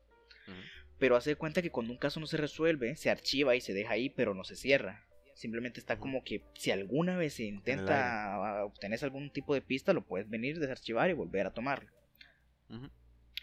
[0.98, 3.92] Pero hace cuenta que cuando un caso no se resuelve, se archiva y se deja
[3.92, 5.06] ahí, pero no se cierra.
[5.34, 10.06] Simplemente está como que si alguna vez se intenta obtener algún tipo de pista, lo
[10.06, 11.90] puedes venir, desarchivar y volver a tomarlo.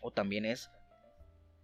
[0.01, 0.71] O también es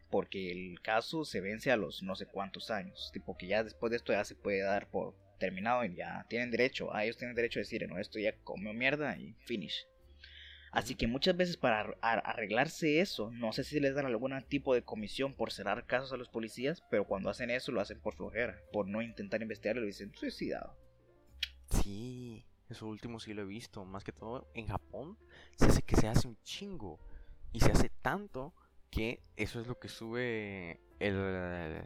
[0.10, 3.10] porque el caso se vence a los no sé cuántos años.
[3.13, 6.52] Tipo que ya después de esto ya se puede dar por terminado y ya tienen
[6.52, 6.93] derecho.
[6.93, 9.88] A ellos tienen derecho a decir, no, esto ya comió mierda y finish.
[10.71, 14.84] Así que muchas veces para arreglarse eso, no sé si les dan algún tipo de
[14.84, 18.62] comisión por cerrar casos a los policías, pero cuando hacen eso lo hacen por flojera,
[18.73, 20.78] por no intentar investigar y dicen suicidado.
[21.71, 25.17] Sí, eso último sí lo he visto, más que todo en Japón
[25.56, 27.00] se hace que se hace un chingo
[27.54, 28.54] y se hace tanto
[28.91, 31.84] que eso es lo que sube el,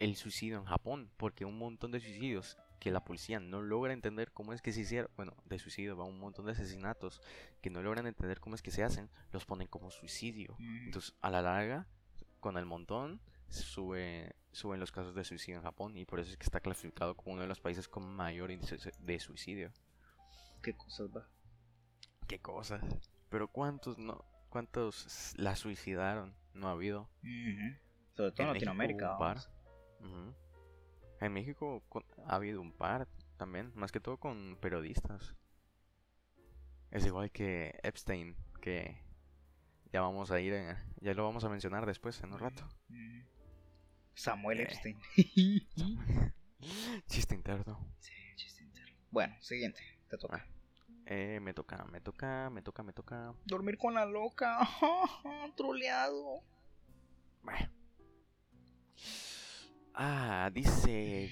[0.00, 4.32] el suicidio en Japón, porque un montón de suicidios que la policía no logra entender
[4.32, 7.20] cómo es que se hicieron, bueno, de suicidio va un montón de asesinatos
[7.60, 10.56] que no logran entender cómo es que se hacen, los ponen como suicidio.
[10.58, 11.86] Entonces, a la larga,
[12.40, 16.38] con el montón, sube, suben los casos de suicidio en Japón y por eso es
[16.38, 19.70] que está clasificado como uno de los países con mayor índice de suicidio.
[20.62, 21.28] ¿Qué cosas va?
[22.26, 22.82] ¿Qué cosas?
[23.28, 24.24] Pero ¿cuántos no?
[24.48, 26.34] ¿Cuántos la suicidaron?
[26.54, 27.10] No ha habido.
[28.16, 29.16] Sobre todo en, Latinoamérica.
[31.20, 31.82] En México
[32.24, 35.34] ha habido un par también, más que todo con periodistas.
[36.90, 38.96] Es igual que Epstein, que
[39.92, 40.54] ya vamos a ir,
[41.00, 42.66] ya lo vamos a mencionar después en un rato.
[44.14, 44.62] Samuel eh.
[44.64, 44.98] Epstein.
[47.06, 47.78] chiste interno.
[48.00, 48.96] Sí, chiste interno.
[49.10, 50.36] Bueno, siguiente, te toca.
[50.36, 50.46] Ah,
[51.06, 53.34] eh, me toca, me toca, me toca, me toca.
[53.44, 54.58] Dormir con la loca.
[55.56, 56.42] Troleado.
[57.42, 57.70] Bueno.
[59.94, 61.30] Ah, dice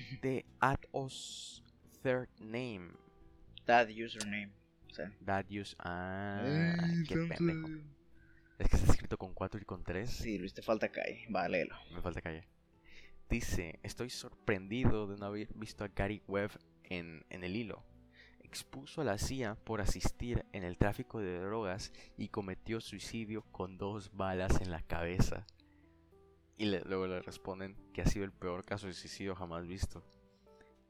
[0.60, 1.62] add us
[2.02, 2.92] third name.
[3.66, 4.52] That username.
[5.24, 5.76] That use.
[5.78, 6.42] Ah,
[7.06, 7.68] qué pendejo.
[8.58, 10.10] Es que está escrito con 4 y con 3.
[10.10, 11.26] Sí, Luis, te falta calle.
[11.34, 11.76] Va, léelo.
[11.94, 12.48] Me falta calle.
[13.28, 16.50] Dice: Estoy sorprendido de no haber visto a Gary Webb
[16.84, 17.84] en, en el hilo.
[18.42, 23.76] Expuso a la CIA por asistir en el tráfico de drogas y cometió suicidio con
[23.76, 25.46] dos balas en la cabeza.
[26.58, 30.04] Y luego le responden que ha sido el peor caso de suicidio jamás visto.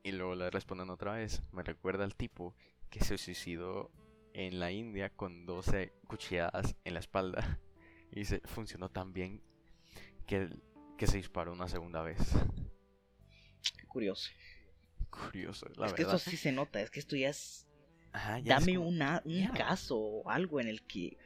[0.02, 2.57] Y luego le responden otra vez, me recuerda al tipo
[2.88, 3.90] que se suicidó
[4.33, 7.61] en la India con 12 cuchilladas en la espalda.
[8.11, 9.42] Y se funcionó tan bien
[10.26, 10.48] que,
[10.96, 12.18] que se disparó una segunda vez.
[13.76, 14.31] Qué curioso.
[15.11, 17.68] Curioso, la es que esto sí se nota, es que esto ya es...
[18.44, 21.18] Dame una, un caso o algo en el que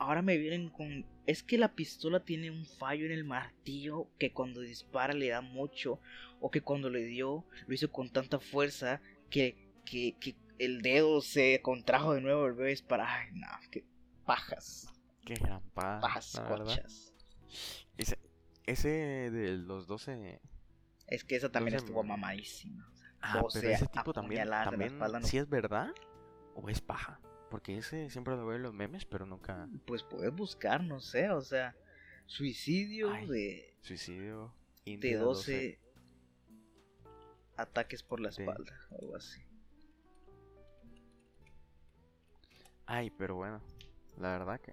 [0.00, 1.04] ahora me vienen con...
[1.26, 5.42] Es que la pistola tiene un fallo en el martillo que cuando dispara le da
[5.42, 6.00] mucho.
[6.40, 11.20] O que cuando le dio lo hizo con tanta fuerza que, que, que el dedo
[11.20, 13.08] se contrajo de nuevo, volvió a disparar.
[13.08, 13.84] Ay, no, qué
[14.24, 14.88] pajas.
[15.24, 16.00] Qué gran paja.
[16.00, 17.12] Pajas cochas.
[17.98, 18.18] Ese,
[18.66, 18.88] ese
[19.30, 20.40] de los 12...
[21.08, 22.90] Es que esa también estuvo mamadísima.
[23.20, 25.92] ah, pero ese tipo también, también ¿sí es verdad
[26.54, 27.20] o es paja?
[27.50, 29.68] Porque ese siempre lo veo en los memes, pero nunca.
[29.84, 31.76] Pues puedes buscar, no sé, o sea,
[32.26, 33.74] suicidio de.
[33.82, 34.54] Suicidio.
[34.84, 35.80] de 12,
[37.56, 39.42] ataques por la espalda, algo así.
[42.86, 43.60] Ay, pero bueno,
[44.16, 44.72] la verdad que.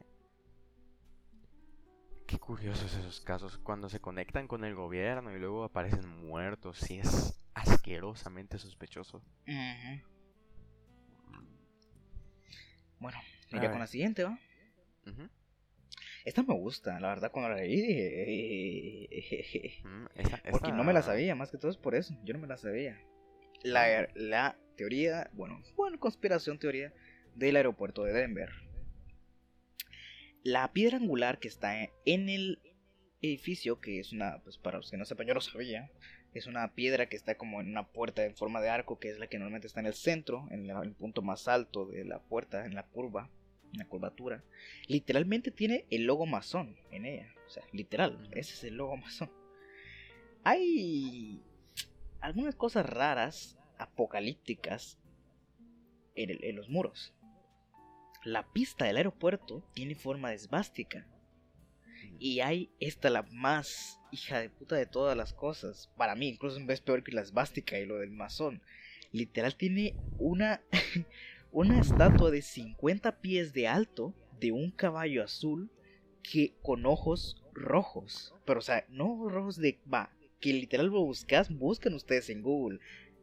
[2.27, 6.77] Qué curiosos esos casos cuando se conectan con el gobierno y luego aparecen muertos.
[6.77, 9.23] Sí, es asquerosamente sospechoso.
[12.99, 13.19] Bueno,
[13.51, 14.39] iría con la siguiente, ¿va?
[16.25, 19.07] Esta me gusta, la verdad, cuando la leí
[20.51, 22.13] Porque no me la sabía, más que todo es por eso.
[22.23, 22.99] Yo no me la sabía.
[23.63, 26.93] La, la teoría, bueno, bueno, conspiración teoría
[27.35, 28.49] del aeropuerto de Denver.
[30.43, 32.59] La piedra angular que está en el
[33.21, 35.89] edificio, que es una, pues para los que no sepan, yo no sabía,
[36.37, 39.19] es una piedra que está como en una puerta en forma de arco, que es
[39.19, 42.65] la que normalmente está en el centro, en el punto más alto de la puerta,
[42.65, 43.29] en la curva,
[43.73, 44.43] en la curvatura.
[44.87, 47.33] Literalmente tiene el logo masón en ella.
[47.45, 49.31] O sea, literal, ese es el logo masón.
[50.43, 51.43] Hay
[52.19, 54.97] algunas cosas raras, apocalípticas,
[56.15, 57.13] en, los muros.
[58.23, 61.07] La pista del aeropuerto tiene forma de esvástica
[62.19, 65.89] y hay esta la más hija de puta de todas las cosas.
[65.97, 68.61] Para mí, incluso vez peor que la esvástica y lo del masón.
[69.11, 70.61] Literal tiene una,
[71.51, 75.71] una estatua de 50 pies de alto de un caballo azul
[76.21, 78.35] que con ojos rojos.
[78.45, 79.79] Pero, o sea, no rojos de.
[79.91, 82.79] Va, que literal lo buscas, buscan ustedes en Google.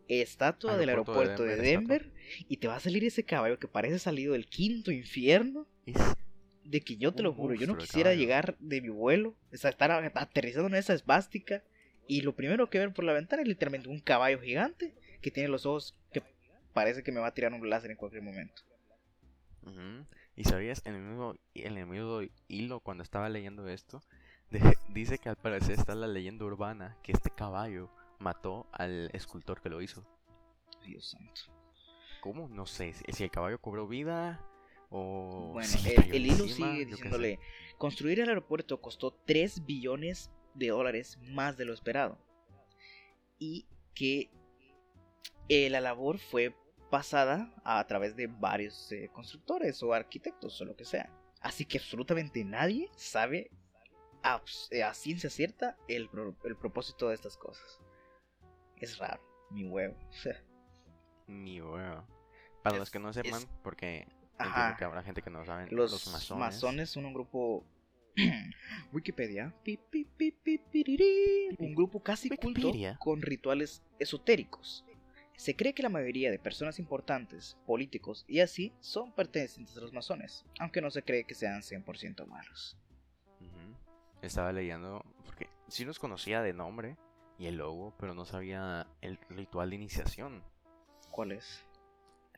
[0.06, 2.12] Estatua del aeropuerto de Denver,
[2.46, 5.66] y te va a salir ese caballo que parece salido del quinto infierno
[6.64, 10.68] de que yo te lo juro, yo no quisiera llegar de mi vuelo, estar aterrizando
[10.68, 11.62] en esa esvástica
[12.06, 15.48] y lo primero que ver por la ventana es literalmente un caballo gigante que tiene
[15.48, 16.22] los ojos que
[16.72, 18.62] parece que me va a tirar un láser en cualquier momento.
[20.36, 24.02] Y sabías, en el, mismo, en el mismo hilo, cuando estaba leyendo esto,
[24.88, 29.70] dice que al parecer está la leyenda urbana que este caballo mató al escultor que
[29.70, 30.04] lo hizo.
[30.84, 31.42] Dios santo.
[32.20, 32.48] ¿Cómo?
[32.48, 32.92] No sé.
[32.92, 34.44] Si el caballo cobró vida,
[34.90, 35.68] bueno,
[36.12, 37.38] el, hilo sigue diciéndole,
[37.78, 42.18] construir el aeropuerto costó 3 billones de dólares más de lo esperado.
[43.38, 44.30] Y que
[45.48, 46.54] eh, la labor fue
[46.90, 51.10] pasada a través de varios eh, constructores o arquitectos o lo que sea.
[51.40, 53.50] Así que absolutamente nadie sabe
[54.22, 56.08] a, eh, ciencia cierta el,
[56.44, 57.80] el, propósito de estas cosas.
[58.76, 59.96] Es raro, mi huevo.
[61.26, 62.06] mi huevo.
[62.62, 64.06] Para los que no sepan, porque
[64.38, 64.76] Ajá.
[64.76, 65.68] que habrá gente que no saben.
[65.70, 65.92] Los,
[66.34, 66.90] masones.
[66.90, 67.64] son un grupo.
[68.92, 69.52] Wikipedia.
[71.58, 74.84] un grupo casi culto con rituales esotéricos.
[75.36, 79.92] Se cree que la mayoría de personas importantes, políticos y así son pertenecientes a los
[79.92, 82.76] masones, aunque no se cree que sean 100% malos.
[84.22, 86.96] Estaba leyendo, porque sí los conocía de nombre
[87.38, 90.42] y el logo, pero no sabía el ritual de iniciación.
[91.10, 91.64] ¿Cuál es?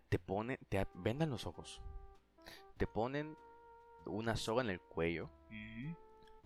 [0.09, 1.81] Te pone, te vendan los ojos,
[2.77, 3.37] te ponen
[4.07, 5.31] una soga en el cuello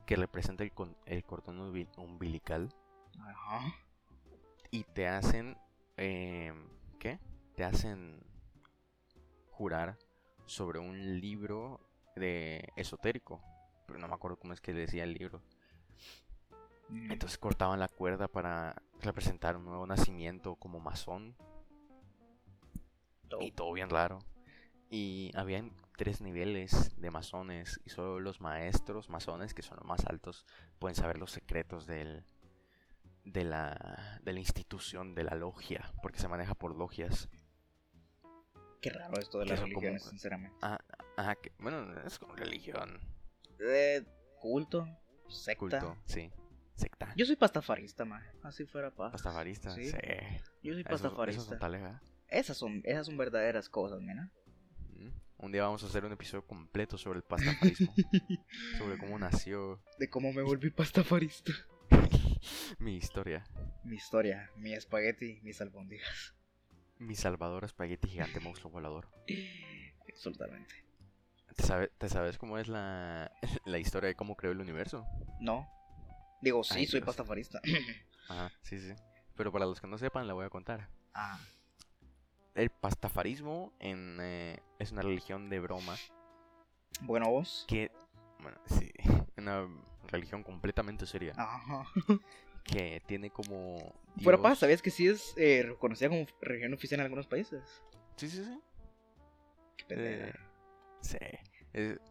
[0.07, 0.73] que representa el,
[1.07, 1.61] el cordón
[1.99, 2.75] umbilical
[3.21, 3.75] Ajá.
[4.71, 5.57] y te hacen,
[5.97, 6.69] em,
[6.99, 7.19] ¿qué?
[7.55, 8.23] Te hacen
[9.51, 9.99] jurar
[10.47, 11.81] sobre un libro
[12.17, 13.41] de esotérico,
[13.87, 15.43] pero no me acuerdo cómo es que decía el libro.
[16.89, 21.37] Entonces cortaban la cuerda para representar un nuevo nacimiento como masón
[23.41, 24.19] y todo bien raro.
[24.91, 30.05] Y habían tres niveles de masones y solo los maestros masones, que son los más
[30.07, 30.47] altos,
[30.79, 32.25] pueden saber los secretos del,
[33.25, 37.29] de, la, de la institución, de la logia, porque se maneja por logias.
[38.81, 40.57] Qué raro esto de las religiones, sinceramente.
[40.63, 40.79] Ah,
[41.17, 42.99] ajá, bueno, es como religión.
[43.61, 44.03] Eh,
[44.41, 44.87] culto,
[45.29, 45.81] secta.
[45.81, 46.33] Culto, sí.
[46.75, 47.13] Secta.
[47.15, 48.23] Yo soy pastafarista, ma.
[48.43, 49.11] Así fuera pa.
[49.11, 49.93] Pastafarista, sí.
[50.63, 51.43] Yo soy pastafarista.
[51.43, 54.31] Eso, eso Esas son, esas son verdaderas cosas, mira.
[55.39, 57.95] Un día vamos a hacer un episodio completo sobre el pastafarismo.
[58.79, 59.83] sobre cómo nació.
[59.99, 61.53] De cómo me volví pastafarista.
[62.79, 63.45] mi historia.
[63.83, 66.35] Mi historia, mi espagueti, mis albóndigas.
[66.99, 69.09] Mi salvador espagueti gigante monstruo volador.
[70.13, 70.85] Absolutamente.
[71.99, 73.33] ¿Te, sabes cómo es la,
[73.65, 75.07] la historia de cómo creó el universo?
[75.41, 75.67] No.
[76.43, 77.61] Digo, sí, soy pastafarista.
[78.29, 78.93] Ajá, sí, sí.
[79.37, 80.91] Pero para los que no sepan, la voy a contar.
[81.15, 81.41] Ah
[82.55, 85.97] el pastafarismo en, eh, es una religión de broma.
[87.03, 87.65] Bueno, vos.
[87.69, 87.91] Que,
[88.41, 88.91] bueno, sí,
[89.37, 89.67] una
[90.09, 91.35] religión completamente seria.
[91.37, 91.87] Ajá.
[92.65, 93.95] Que tiene como.
[94.23, 97.83] Pero pasa, ¿sabías que sí es eh, reconocida como religión oficial en algunos países?
[98.17, 98.61] Sí, sí, sí.
[99.89, 100.33] Qué eh,
[101.01, 101.17] sí.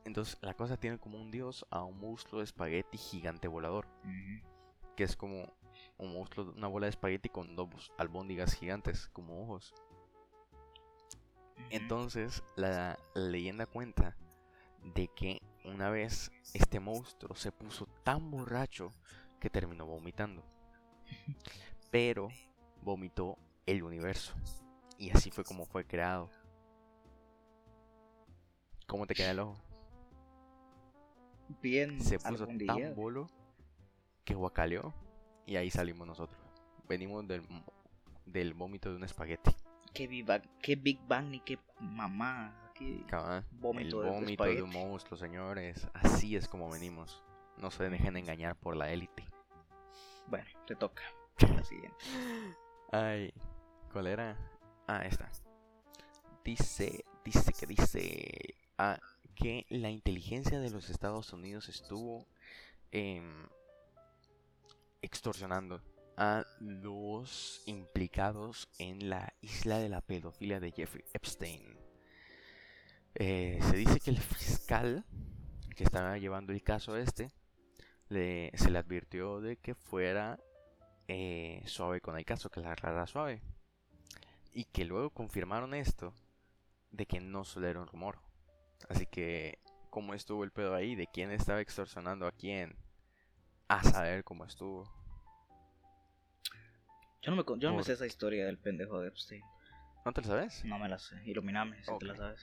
[0.06, 3.86] entonces, la cosa tiene como un dios a un monstruo de espagueti gigante volador.
[4.96, 5.54] Que es como
[5.98, 9.74] un monstruo, una bola de espagueti con dos albóndigas gigantes como ojos.
[11.70, 14.16] Entonces, la, leyenda cuenta
[14.96, 18.94] de que una vez este monstruo se puso tan borracho
[19.40, 20.44] que terminó vomitando.
[21.92, 22.30] Pero
[22.82, 24.34] vomitó el universo.
[24.98, 26.30] Y así fue como fue creado.
[28.88, 29.62] ¿Cómo te queda el ojo?
[31.62, 32.02] Bien.
[32.02, 33.28] Se puso tan bolo
[34.24, 34.94] que guacaleó.
[35.46, 36.40] Y ahí salimos nosotros.
[36.88, 37.44] Venimos del,
[38.26, 39.52] del vómito de un espagueti
[39.94, 42.56] qué Big Bang, qué Big Bang ni qué mamá.
[42.74, 43.04] Qué
[43.52, 45.88] vómito el vómito de, un monstruo, señores.
[45.94, 47.22] Así es como venimos.
[47.58, 49.26] No se dejen engañar por la élite.
[50.28, 51.04] Bueno, te toca.
[51.56, 51.98] La siguiente.
[52.92, 53.34] Ay,
[53.92, 54.38] ¿cuál era?
[54.88, 55.30] Ah, esta.
[56.44, 59.00] Dice, dice que dice ah,
[59.36, 62.26] que la inteligencia de los Estados Unidos estuvo
[62.92, 63.46] em,
[65.02, 65.82] extorsionando
[66.20, 71.78] a los implicados en la isla de la pedofilia de Jeffrey Epstein.
[73.16, 75.06] Eh, se dice que el fiscal
[75.78, 77.32] que estaba llevando el caso este
[78.10, 80.40] se le advirtió de que fuera
[81.08, 83.42] eh, suave con el caso, que la agarrara suave.
[84.52, 86.14] Y que luego confirmaron esto
[86.92, 88.20] de que no solo era un rumor.
[88.90, 90.96] Así que, ¿cómo estuvo el pedo ahí?
[90.96, 92.76] ¿De quién estaba extorsionando a quién?
[93.70, 94.99] A saber cómo estuvo.
[97.22, 99.44] Yo no me, yo no me sé esa historia del pendejo de Epstein.
[100.06, 100.64] ¿No te la sabes?
[100.66, 101.22] No me la sé.
[101.26, 102.42] Iluminame si te la sabes.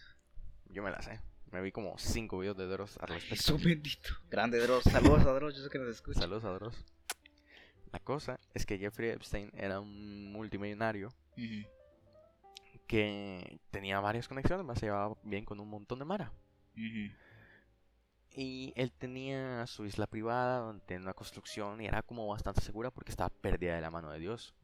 [0.66, 1.20] Yo me la sé.
[1.50, 3.34] Me vi como cinco videos de Dross al respecto.
[3.34, 4.10] Eso bendito.
[4.28, 4.84] Grande Dross.
[4.84, 6.20] Saludos a Dross, yo sé que nos escucha.
[6.20, 6.84] Saludos a Dross.
[7.92, 11.08] La cosa es que Jeffrey Epstein era un multimillonario
[12.86, 16.32] que tenía varias conexiones, más se llevaba bien con un montón de Mara.
[18.30, 22.90] Y él tenía su isla privada donde tenía una construcción y era como bastante segura
[22.90, 24.54] porque estaba perdida de la mano de Dios.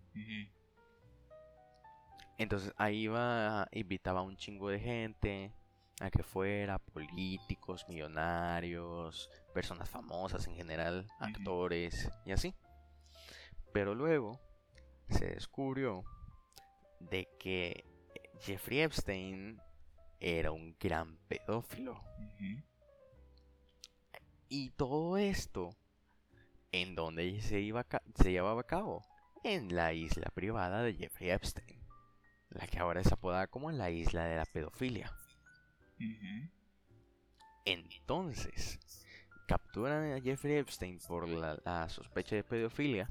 [2.39, 5.53] Entonces ahí iba, invitaba a un chingo de gente
[6.01, 12.55] a que fuera, políticos, millonarios, personas famosas en general, actores y así.
[13.73, 14.41] Pero luego
[15.09, 16.03] se descubrió
[16.99, 17.85] de que
[18.41, 19.61] Jeffrey Epstein
[20.19, 22.03] era un gran pedófilo.
[24.49, 25.71] Y todo esto,
[26.73, 29.03] ¿en donde se, iba se llevaba a cabo?
[29.45, 31.81] En la isla privada de Jeffrey Epstein,
[32.51, 35.13] la que ahora es apodada como la isla de la pedofilia.
[37.65, 38.79] Entonces,
[39.47, 43.11] capturan a Jeffrey Epstein por la, sospecha de pedofilia.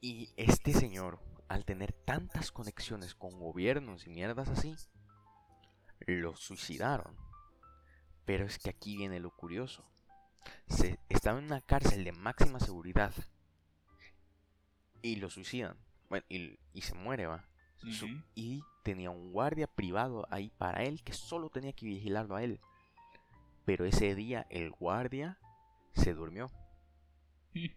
[0.00, 1.18] Y este señor,
[1.48, 4.76] al tener tantas conexiones con gobiernos y mierdas así,
[6.00, 7.16] lo suicidaron.
[8.24, 9.84] Pero es que aquí viene lo curioso.
[10.68, 13.14] Se, estaba en una cárcel de máxima seguridad.
[15.06, 15.76] Y lo suicidan.
[16.08, 17.44] Bueno, y, se muere, va.
[18.34, 22.60] y tenía un guardia privado ahí para él que solo tenía que vigilarlo a él.
[23.64, 25.38] Pero ese día el guardia
[25.94, 26.50] se durmió.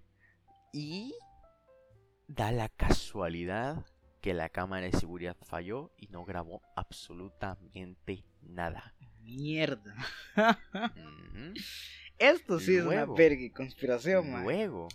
[0.74, 1.14] y
[2.28, 3.86] da la casualidad
[4.22, 9.96] que la cámara de seguridad falló y no grabó absolutamente nada mierda.
[12.18, 14.88] Esto sí es una verga conspiración, Luego,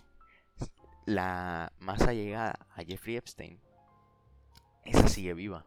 [1.05, 3.59] la más allegada a Jeffrey Epstein,
[4.83, 5.65] esa sigue viva.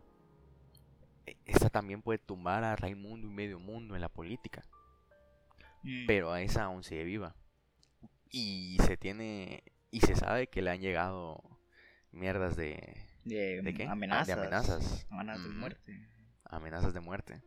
[1.26, 4.64] E, esa también puede tumbar a Raimundo y medio mundo en la política.
[5.82, 6.06] Mm.
[6.06, 7.34] Pero a esa aún sigue viva.
[8.30, 9.62] Y se tiene.
[9.90, 11.42] Y se sabe que le han llegado
[12.12, 12.96] mierdas de.
[13.24, 13.86] ¿De, qué?
[13.86, 14.26] Amenazas.
[14.26, 15.06] de amenazas.
[15.10, 16.08] Amenazas de muerte.
[16.44, 17.42] Amenazas de muerte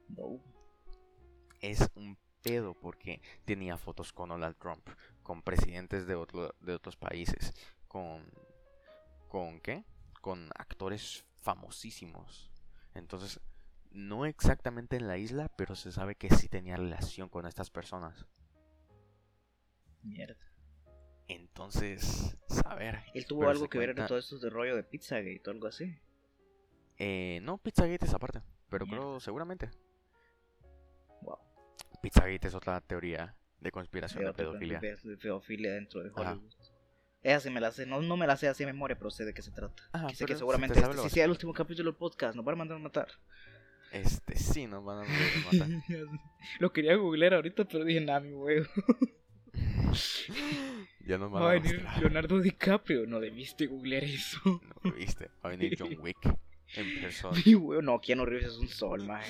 [1.62, 4.88] es un pedo porque tenía fotos con Donald Trump,
[5.24, 6.16] con presidentes de,
[6.60, 7.54] de otros países,
[7.92, 8.24] con...
[9.28, 9.84] ¿Con qué?
[10.22, 12.50] Con actores famosísimos.
[12.94, 13.42] Entonces,
[13.92, 18.26] no exactamente en la isla, pero se sabe que sí tenía relación con estas personas.
[20.04, 20.40] Mierda.
[21.28, 23.00] Entonces, saber.
[23.14, 25.94] ¿Él tuvo algo que ver en todo esto de rollo de Pizzagate o algo así?
[26.98, 29.70] Eh, no, Pizzagate es aparte, pero creo seguramente.
[31.22, 31.40] Wow.
[32.02, 34.80] Pizzagate es otra teoría de conspiración de, pedofilia.
[34.80, 36.54] De pedofilia dentro de Hollywood.
[37.24, 39.26] Esa sí me la sé, no, no me la sé así de memoria, pero sé
[39.26, 39.84] de qué se trata.
[40.14, 42.78] sé que seguramente este, si sea el último capítulo del podcast, nos van a mandar
[42.78, 43.08] a matar.
[43.92, 46.20] Este sí, nos van a mandar a matar.
[46.60, 48.66] Lo quería googlear ahorita, pero dije, nada, mi huevo.
[51.06, 54.40] ya nos van a, venir Leonardo DiCaprio, no debiste googlear eso.
[54.84, 56.18] No viste, va a venir John Wick.
[56.74, 57.40] En persona.
[57.46, 59.22] Mi huevo, no, Keanu Reeves es un sol, man.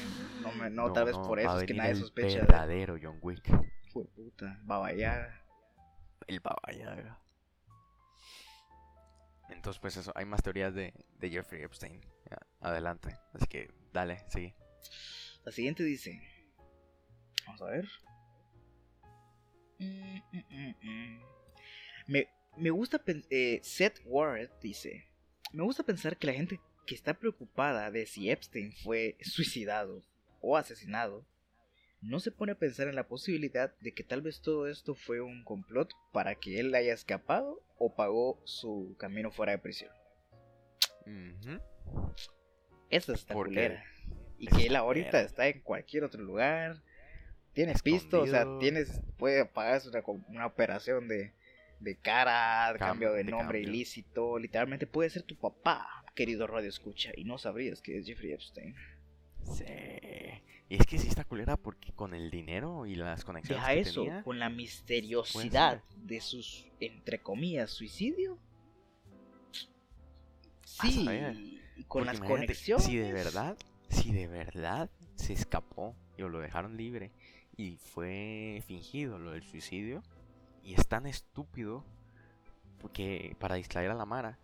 [0.43, 2.39] No, me, no, tal vez por eso es que nadie sospecha.
[2.39, 3.43] El verdadero John Wick.
[3.91, 5.43] Fue puta, Baba Yaga.
[6.27, 7.20] El Baba Yaga.
[9.51, 12.01] Entonces, pues eso, hay más teorías de, Jeffrey Epstein.
[12.59, 13.17] adelante.
[13.33, 14.55] Así que, dale, sigue.
[15.43, 16.21] La siguiente dice.
[17.45, 17.87] Vamos a ver.
[19.79, 21.21] Mm, mm, mm,
[22.07, 25.07] me, me, gusta eh, Seth Ward dice.
[25.53, 30.03] Me gusta pensar que la gente que está preocupada de si Epstein fue suicidado
[30.39, 31.25] o asesinado
[32.01, 35.21] no se pone a pensar en la posibilidad de que tal vez todo esto fue
[35.21, 39.91] un complot para que él haya escapado o pagó su camino fuera de prisión.
[42.89, 43.83] Esa es culera.
[44.37, 46.81] Y que él ahorita está en cualquier otro lugar.
[47.53, 51.33] Tienes pisto, o sea, tienes, puede pagarse una, una operación de,
[51.79, 54.39] de cara, de cambio de nombre ilícito.
[54.39, 58.75] Literalmente puede ser tu papá, querido radio escucha, y no sabrías que es Jeffrey Epstein.
[59.43, 59.65] Sí.
[60.71, 64.05] Y es que sí está culera porque con el dinero y las conexiones Deja eso,
[64.23, 68.39] con la misteriosidad de sus, entre comillas, suicidio.
[70.63, 71.05] Sí,
[71.75, 72.85] y con las conexiones.
[72.85, 73.57] Si de verdad,
[73.89, 77.11] si de verdad se escapó y lo dejaron libre
[77.57, 80.01] y fue fingido lo del suicidio
[80.63, 81.83] y es tan estúpido
[82.79, 84.39] porque para distraer a la Mara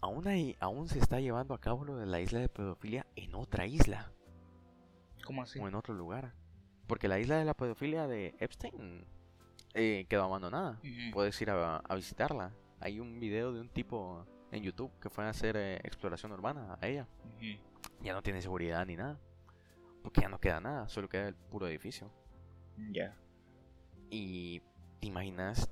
[0.00, 3.34] aún ahí, aún se está llevando a cabo lo de la isla de pedofilia en
[3.34, 4.13] otra isla.
[5.24, 5.58] ¿Cómo así?
[5.58, 6.32] O en otro lugar.
[6.86, 9.06] Porque la isla de la pedofilia de Epstein
[9.74, 10.80] eh, quedó abandonada.
[11.12, 12.52] Puedes ir a, visitarla.
[12.80, 16.78] Hay un video de un tipo en YouTube que fue a hacer eh, exploración urbana
[16.80, 17.08] a ella.
[18.02, 19.18] Ya no tiene seguridad ni nada.
[20.02, 22.10] Porque ya no queda nada, solo queda el puro edificio.
[22.92, 23.16] Ya.
[24.10, 24.60] Y
[25.00, 25.70] te imaginas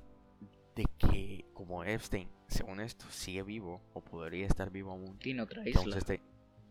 [0.75, 5.19] de que como Epstein, según esto, sigue vivo o podría estar vivo aún.
[5.19, 5.81] Tiene otra isla.
[5.81, 6.21] Aún se esté,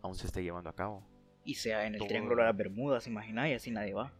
[0.02, 1.04] aún se esté llevando a cabo
[1.44, 4.12] y sea en el Triángulo de las Bermudas, imagina, y así nadie va.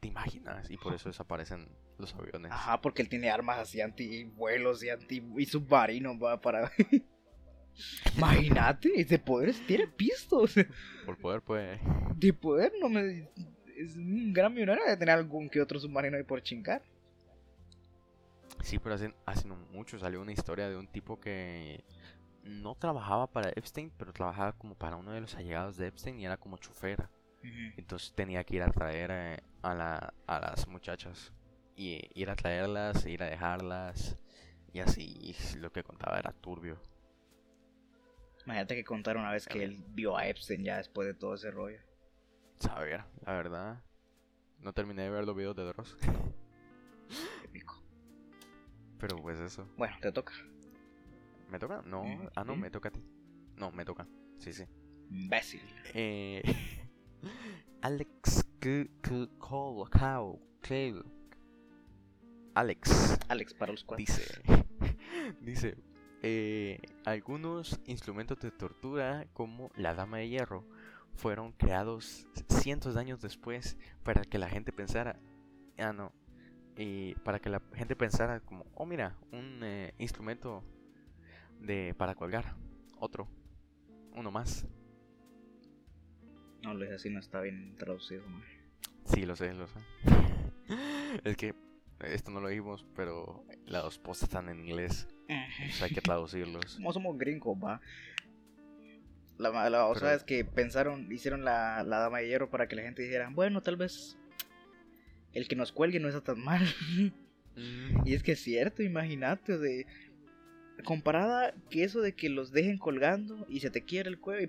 [0.00, 0.70] ¿Te, imaginas?
[0.70, 2.52] Y por eso desaparecen los aviones.
[2.52, 6.70] Ajá, porque él tiene armas así anti-vuelos y anti y submarinos, va para.
[8.16, 10.54] Imagínate, ese poder tiene pistos.
[11.06, 11.78] Por poder, pues.
[12.16, 13.28] De poder, no me.
[13.76, 16.82] Es un gran millonario de tener algún que otro submarino ahí por chingar.
[18.62, 21.82] Sí, pero hace, hace no mucho salió una historia de un tipo que
[22.44, 26.26] no trabajaba para Epstein, pero trabajaba como para uno de los allegados de Epstein y
[26.26, 27.08] era como chofer.
[27.42, 31.32] Entonces tenía que ir a traer eh, a, la, a las muchachas
[31.74, 34.16] y ir a traerlas, ir a dejarlas
[34.72, 35.34] y así.
[35.56, 36.78] lo que contaba era turbio.
[38.44, 41.50] Imagínate que contar una vez que él vio a Epstein ya después de todo ese
[41.50, 41.80] rollo.
[42.58, 43.82] Saber, la verdad.
[44.58, 45.96] No terminé de ver los videos de Dross.
[47.44, 47.82] Épico.
[48.98, 49.66] Pero pues eso.
[49.76, 50.34] Bueno, te toca.
[51.50, 51.82] ¿Me toca?
[51.84, 52.04] No.
[52.34, 53.02] Ah, no, me toca a ti.
[53.56, 54.06] No, me toca.
[54.38, 54.64] Sí, sí.
[55.10, 55.62] Imbécil.
[55.94, 56.42] Eh,
[57.82, 58.44] Alex
[62.54, 63.18] Alex.
[63.28, 64.04] Alex para los cuatro.
[64.04, 64.42] Dice.
[65.40, 65.76] dice.
[66.22, 70.66] Eh, algunos instrumentos de tortura como la dama de hierro
[71.14, 75.18] fueron creados cientos de años después para que la gente pensara,
[75.78, 76.12] ah no,
[76.76, 80.62] eh, para que la gente pensara como, oh mira, un eh, instrumento
[81.60, 82.56] de para colgar.
[82.98, 83.28] Otro.
[84.14, 84.66] Uno más.
[86.62, 88.22] No, lo es así, no está bien traducido.
[89.06, 89.78] Sí, lo sé, lo sé.
[91.24, 91.54] es que
[92.00, 95.08] esto no lo vimos, pero las postas están en inglés.
[95.82, 96.76] hay que traducirlos.
[96.76, 97.80] Como somos gringos, va.
[99.38, 102.76] La, la o sea, es que pensaron, hicieron la, la dama de hierro para que
[102.76, 104.18] la gente dijera, bueno, tal vez
[105.32, 106.62] el que nos cuelgue no está tan mal.
[107.56, 108.06] Mm.
[108.06, 109.84] Y es que es cierto, imagínate, de
[110.82, 114.48] comparada que eso de que los dejen colgando y se te quiere el cuello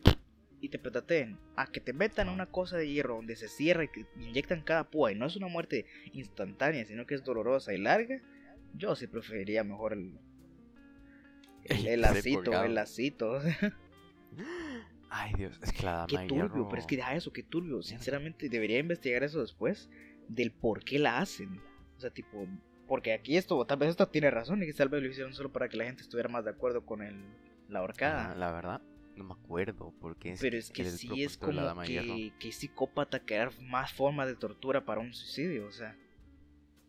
[0.59, 3.87] y, te petateen, a que te metan una cosa de hierro donde se cierra y
[3.87, 7.79] que inyectan cada púa y no es una muerte instantánea, sino que es dolorosa y
[7.79, 8.21] larga,
[8.75, 10.19] yo sí preferiría mejor el,
[11.65, 13.41] el, lacito, el lacito.
[15.09, 17.81] Ay, Dios, es que la dama Qué turbio, pero es que deja eso, qué turbio.
[17.81, 19.89] Sinceramente, debería investigar eso después
[20.29, 21.59] del por qué la hacen.
[21.97, 22.47] O sea, tipo,
[22.91, 25.49] porque aquí esto, tal vez esto tiene razón y que tal vez lo hicieron solo
[25.49, 27.23] para que la gente estuviera más de acuerdo con el,
[27.69, 28.31] la ahorcada.
[28.31, 28.81] Ah, la verdad,
[29.15, 33.93] no me acuerdo porque Pero es que sí es como que, que psicópata crear más
[33.93, 35.95] formas de tortura para un suicidio, o sea.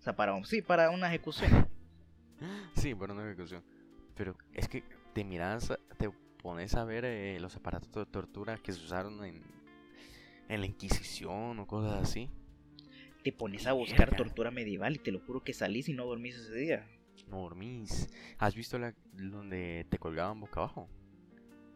[0.00, 1.68] O sea, para un, sí, para una ejecución.
[2.74, 3.62] sí, para una ejecución.
[4.16, 4.82] Pero es que
[5.12, 6.10] te miras, te
[6.42, 9.40] pones a ver eh, los aparatos de tortura que se usaron en,
[10.48, 12.28] en la Inquisición o cosas así.
[13.22, 16.36] Te pones a buscar tortura medieval y te lo juro que salís y no dormís
[16.36, 16.88] ese día.
[17.28, 18.08] No dormís.
[18.38, 20.88] ¿Has visto la, donde te colgaban boca abajo?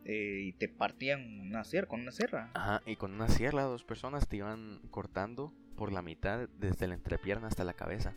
[0.05, 2.51] Eh, y te partían una sierra, con una sierra.
[2.55, 6.95] Ajá, y con una sierra dos personas te iban cortando por la mitad desde la
[6.95, 8.15] entrepierna hasta la cabeza.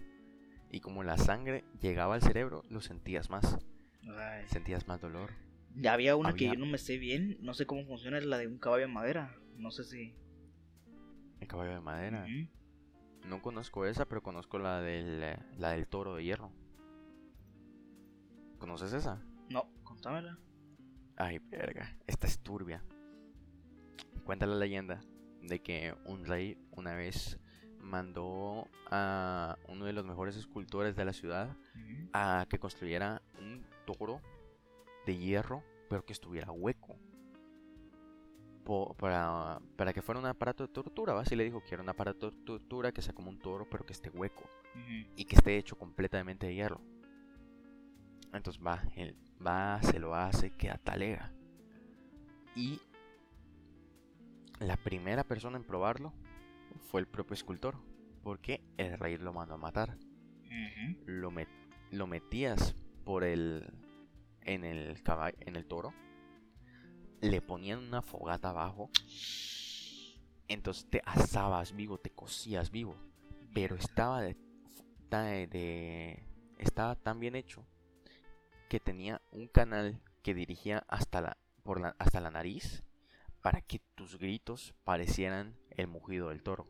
[0.71, 3.57] Y como la sangre llegaba al cerebro, lo sentías más.
[4.47, 5.31] Sentías más dolor.
[5.75, 8.37] Ya había una que yo no me sé bien, no sé cómo funciona, es la
[8.37, 9.35] de un caballo de madera.
[9.57, 10.13] No sé si.
[11.39, 12.27] El caballo de madera.
[13.29, 15.19] No conozco esa, pero conozco la del,
[15.59, 16.51] la del toro de hierro.
[18.57, 19.21] ¿Conoces esa?
[19.49, 20.39] No, contámela.
[21.15, 22.83] Ay, verga, esta es turbia.
[24.23, 25.01] Cuenta la leyenda
[25.43, 27.39] de que un rey una vez
[27.79, 31.55] mandó a uno de los mejores escultores de la ciudad
[32.13, 34.21] a que construyera un toro
[35.05, 36.97] de hierro, pero que estuviera hueco.
[38.97, 41.25] Para, para, que fuera un aparato de tortura, ¿va?
[41.25, 43.85] Si le dijo que era un aparato de tortura que sea como un toro, pero
[43.85, 44.43] que esté hueco
[45.15, 46.81] y que esté hecho completamente de hierro.
[48.31, 49.15] Entonces va, él
[49.45, 51.33] va, se lo hace, queda talega.
[52.55, 52.79] Y
[54.59, 56.13] la primera persona en probarlo
[56.91, 57.75] fue el propio escultor,
[58.23, 59.97] porque el rey lo mandó a matar.
[61.05, 61.31] lo,
[61.91, 63.65] lo metías por el
[64.41, 65.93] en el caballo, en el toro,
[67.21, 68.89] le ponían una fogata abajo,
[70.47, 72.97] entonces te asabas vivo, te cocías vivo,
[73.53, 74.35] pero estaba de,
[75.09, 76.23] de,
[76.57, 77.65] estaba tan bien hecho
[78.69, 82.83] que tenía un canal que dirigía hasta la, por la, hasta la nariz
[83.41, 86.67] para que tus gritos parecieran el mugido del toro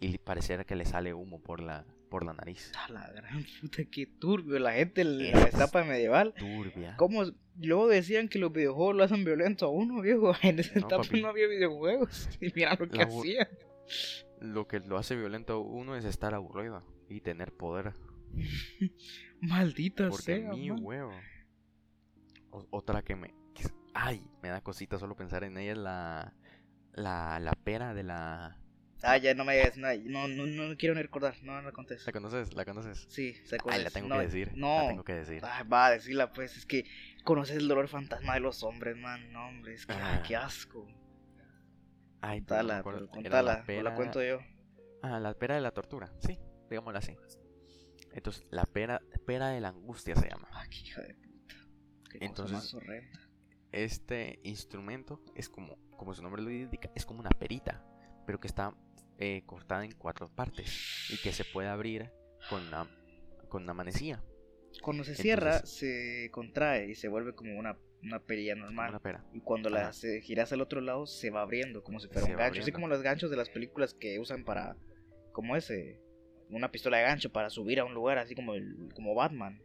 [0.00, 1.84] y pareciera que le sale humo por la,
[2.14, 2.70] por la nariz.
[2.76, 4.60] A la gran puta, qué turbio.
[4.60, 6.32] La gente en la etapa medieval.
[6.38, 6.94] Turbia.
[6.96, 7.24] ¿Cómo?
[7.60, 10.32] Luego decían que los videojuegos lo hacen violento a uno, viejo.
[10.44, 12.28] En esa etapa no había videojuegos.
[12.40, 13.48] Y mira lo que hacían.
[14.40, 17.94] Lo que lo hace violento a uno es estar aburrido y tener poder.
[19.40, 20.52] Maldita Porque sea.
[20.52, 21.10] mi huevo.
[22.70, 23.34] otra que me.
[23.92, 26.32] ay, me da cosita solo pensar en ella la.
[26.92, 28.56] La, la pera de la
[29.04, 29.94] Ah, ya no me digas nada.
[30.04, 31.34] No, no, no quiero ni recordar.
[31.42, 32.06] No, no la contes.
[32.06, 32.54] ¿La conoces?
[32.54, 33.06] ¿La conoces?
[33.08, 34.52] Sí, sé cuál Ay, la tengo que decir.
[34.56, 34.82] No.
[34.82, 35.42] La tengo que decir.
[35.44, 36.56] va a decirla, pues.
[36.56, 36.84] Es que
[37.22, 39.30] conoces el dolor fantasma de los hombres, man.
[39.32, 39.74] No, hombre.
[39.74, 40.22] Es que, ah.
[40.26, 40.86] qué asco.
[42.20, 43.64] Ay, contala, pero contala.
[43.66, 44.40] La, la cuento yo.
[45.02, 46.10] Ah, la pera de la tortura.
[46.20, 46.38] Sí,
[46.70, 47.14] digámosla así.
[48.12, 50.48] Entonces, la pera, pera de la angustia se llama.
[50.52, 51.54] Ay, qué hija de puta.
[52.10, 52.74] Qué Entonces,
[53.72, 57.84] este instrumento es como, como su nombre lo indica, es como una perita,
[58.24, 58.72] pero que está
[59.18, 62.10] eh, cortada en cuatro partes y que se puede abrir
[62.48, 62.88] con una,
[63.48, 64.22] con una manecilla.
[64.82, 69.00] Cuando se cierra, se contrae y se vuelve como una, una perilla normal.
[69.32, 69.92] Y cuando la
[70.22, 72.60] giras al otro lado, se va abriendo como si fuera un gancho.
[72.60, 74.76] Así como los ganchos de las películas que usan para.
[75.32, 76.00] Como ese.
[76.50, 79.60] Una pistola de gancho para subir a un lugar, así como, el, como Batman.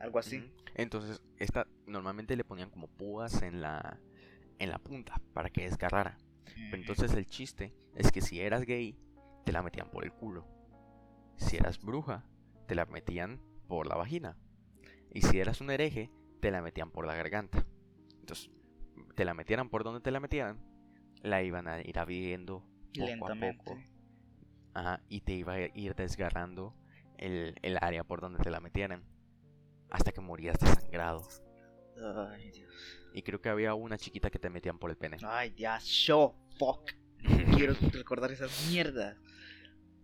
[0.00, 0.42] Algo así.
[0.74, 4.00] Entonces, esta normalmente le ponían como púas en la,
[4.58, 6.18] en la punta para que desgarrara.
[6.44, 8.96] Pero entonces el chiste es que si eras gay,
[9.44, 10.46] te la metían por el culo.
[11.36, 12.24] Si eras bruja,
[12.66, 14.36] te la metían por la vagina.
[15.12, 17.66] Y si eras un hereje, te la metían por la garganta.
[18.20, 18.50] Entonces,
[19.14, 20.60] te la metieran por donde te la metieran,
[21.22, 22.60] la iban a ir abriendo
[22.94, 23.60] poco Lentamente.
[23.60, 23.80] a poco.
[24.74, 26.74] Ajá, y te iba a ir desgarrando
[27.18, 29.04] el, el área por donde te la metieran.
[29.90, 31.22] Hasta que morías desangrado.
[31.96, 32.72] Ay, Dios.
[33.14, 35.18] Y creo que había una chiquita que te metían por el pene.
[35.22, 36.92] Ay, Dios, show, fuck.
[37.54, 39.16] Quiero recordar esas mierdas.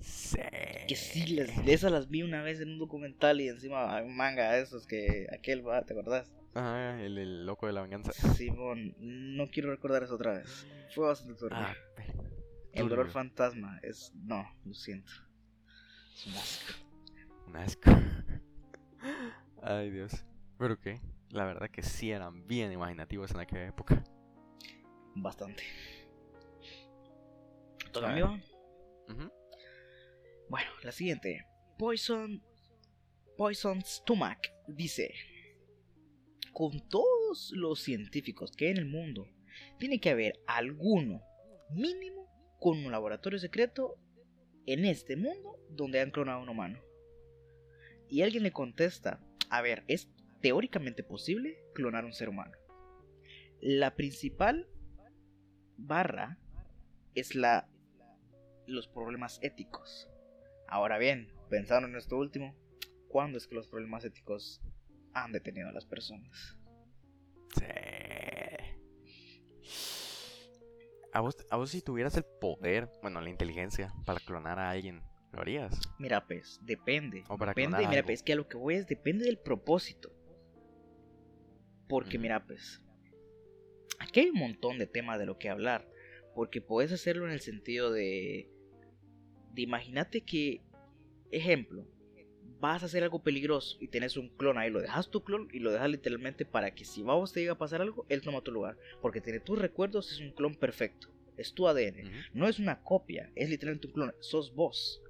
[0.01, 0.39] Sí.
[0.87, 4.53] Que sí, las, esas las vi una vez en un documental y encima un manga
[4.53, 6.33] de esos que aquel va, ¿te acordás?
[6.55, 8.13] Ah, el, loco de la venganza.
[8.13, 10.67] Simón, no quiero recordar eso otra vez.
[10.95, 11.59] Fue bastante turbio.
[11.59, 11.75] Ah,
[12.73, 14.13] el dolor fantasma es.
[14.15, 15.13] No, lo siento.
[16.15, 16.73] Es un asco.
[17.47, 17.91] Un asco.
[19.63, 20.25] Ay, Dios.
[20.59, 21.01] ¿Pero qué?
[21.31, 24.03] La verdad que sí eran bien imaginativos en aquella época.
[25.15, 25.63] Bastante.
[27.93, 28.39] ¿Todo amigo?
[30.49, 31.45] Bueno, la siguiente.
[31.79, 32.43] Poison.
[33.37, 35.13] Poison Stomach dice:
[36.53, 39.29] Con todos los científicos que hay en el mundo,
[39.79, 41.23] Tiene que haber alguno
[41.71, 42.29] mínimo
[42.61, 43.97] con un laboratorio secreto
[44.67, 46.81] en este mundo donde han clonado a un humano.
[48.09, 49.21] Y alguien le contesta,
[49.51, 50.09] a ver, es
[50.41, 52.57] teóricamente posible clonar un ser humano.
[53.61, 54.69] La principal
[55.77, 56.39] barra
[57.15, 57.69] es la
[58.67, 60.09] los problemas éticos.
[60.69, 62.55] Ahora bien, pensando en esto último,
[63.09, 64.61] ¿cuándo es que los problemas éticos
[65.15, 66.59] han detenido a las personas?
[67.57, 67.65] Sí.
[71.13, 75.81] ¿A vos, si tuvieras el poder, bueno, la inteligencia para clonar a alguien, ¿lo harías?
[75.99, 77.25] Mira, pues, depende.
[77.47, 80.13] depende, mira, pues, que a lo que voy es, depende del propósito.
[81.89, 82.83] Porque, mira, pues,
[83.99, 85.89] aquí hay un montón de temas de lo que hablar.
[86.35, 88.51] Porque puedes hacerlo en el sentido de.
[89.53, 90.63] de imagínate que.
[91.31, 91.87] Ejemplo,
[92.61, 95.59] vas a hacer algo peligroso y tienes un clon ahí, lo dejas tu clon y
[95.59, 98.51] lo dejas literalmente para que si vamos te llega a pasar algo, él toma tu
[98.51, 98.77] lugar.
[99.01, 101.09] Porque tiene tus recuerdos, es un clon perfecto.
[101.37, 102.11] Es tu ADN.
[102.33, 104.15] No es una copia, es literalmente un clon.
[104.21, 105.03] Sos vos.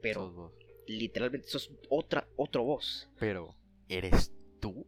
[0.00, 0.52] Pero
[0.86, 3.08] literalmente sos otra, otro vos.
[3.18, 3.54] Pero,
[3.88, 4.86] ¿eres tú?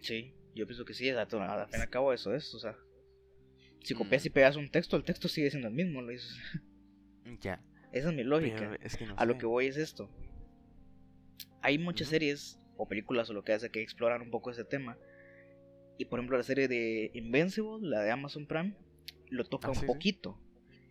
[0.00, 1.40] Sí, yo pienso que sí, exacto.
[1.40, 2.76] Al fin y al cabo eso es, o sea.
[3.82, 6.36] Si copias y pegas un texto, el texto sigue siendo el mismo, lo dices.
[7.40, 7.62] Ya.
[7.92, 8.76] Esa es mi lógica.
[9.16, 10.10] a lo que voy es esto.
[11.62, 14.98] Hay muchas series o películas o lo que hace que exploran un poco ese tema.
[15.98, 18.74] Y por ejemplo la serie de Invincible, la de Amazon Prime,
[19.30, 20.38] lo toca ah, un poquito.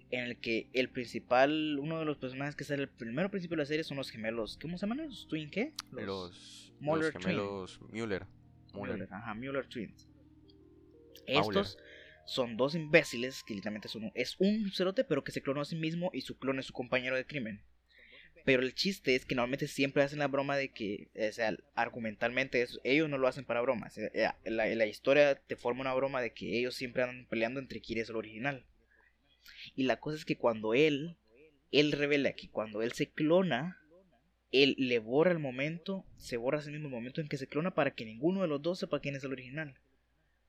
[0.10, 3.64] En el que el principal, uno de los personajes que sale el primero principio de
[3.64, 4.58] la serie son los gemelos.
[4.62, 5.74] ¿Cómo se llaman los twin qué?
[5.92, 8.26] Los, los, gemelos Mueller.
[8.74, 9.08] Mueller.
[9.12, 10.08] Ajá, Mueller Twins.
[11.26, 11.78] Estos
[12.26, 15.76] son dos imbéciles que literalmente son es un cerote pero que se clonó a sí
[15.76, 17.64] mismo y su clon es su compañero de crimen.
[18.46, 22.66] Pero el chiste es que normalmente siempre hacen la broma de que, o sea, argumentalmente
[22.86, 23.98] ellos no lo hacen para bromas.
[23.98, 27.82] Eh, la, la, historia te forma una broma de que ellos siempre andan peleando entre
[27.82, 28.66] quién es el original.
[29.76, 31.18] Y la cosa es que cuando él,
[31.72, 33.82] él revela que cuando él se clona,
[34.52, 37.92] él le borra el momento, se borra ese mismo momento en que se clona para
[37.92, 39.76] que ninguno de los dos sepa quién es el original.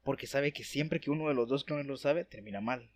[0.04, 2.88] Porque sabe que siempre que uno de los dos clones lo sabe, termina mal.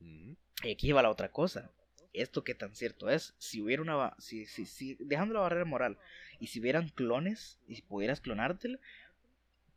[0.00, 0.32] Mm.
[0.64, 1.70] Y aquí va la otra cosa
[2.12, 3.34] esto que tan cierto es.
[3.38, 4.14] Si hubiera una.
[4.18, 5.98] Si, si, si, dejando la barrera moral.
[6.38, 7.58] Y si hubieran clones.
[7.68, 8.78] Y si pudieras clonártelo.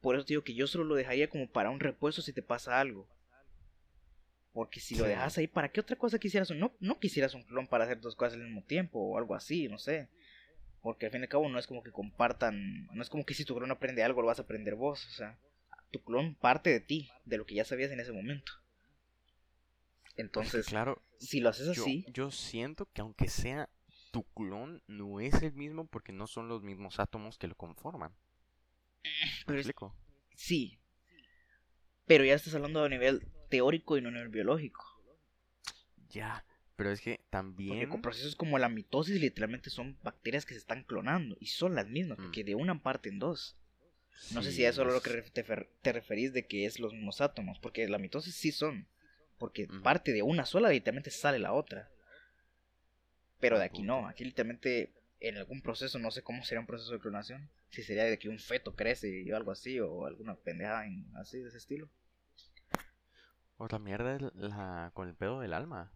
[0.01, 2.79] Por eso digo que yo solo lo dejaría como para un repuesto si te pasa
[2.79, 3.07] algo.
[4.53, 6.51] Porque si lo dejas ahí, ¿para qué otra cosa quisieras?
[6.51, 8.99] No, no quisieras un clon para hacer dos cosas al mismo tiempo.
[8.99, 10.09] O algo así, no sé.
[10.81, 12.85] Porque al fin y al cabo no es como que compartan.
[12.93, 15.07] No es como que si tu clon aprende algo, lo vas a aprender vos.
[15.07, 15.39] O sea,
[15.91, 18.51] tu clon parte de ti, de lo que ya sabías en ese momento.
[20.17, 22.05] Entonces, claro, si lo haces así.
[22.13, 23.69] Yo, siento que aunque sea
[24.11, 28.15] tu clon, no es el mismo porque no son los mismos átomos que lo conforman.
[29.47, 29.95] ¿Me explico?
[30.35, 30.79] Sí.
[32.05, 34.83] Pero ya estás hablando a nivel teórico y no a nivel biológico.
[36.09, 36.43] Ya,
[36.75, 37.69] pero es que también.
[37.69, 41.37] Porque con procesos como la mitosis, literalmente son bacterias que se están clonando.
[41.39, 42.47] Y son las mismas, porque mm.
[42.47, 43.55] de una parte en dos.
[44.31, 47.21] No sé si eso es lo que te, te referís de que es los mismos
[47.21, 48.87] átomos, porque la mitosis sí son
[49.37, 51.89] porque parte de una sola literalmente sale la otra.
[53.39, 56.93] Pero de aquí no, aquí literalmente en algún proceso, no sé cómo sería un proceso
[56.93, 60.85] de clonación, si sería de que un feto crece o algo así, o alguna pendejada
[61.15, 61.89] así de ese estilo.
[63.64, 65.89] Otra mierda es la, con el pedo del alma.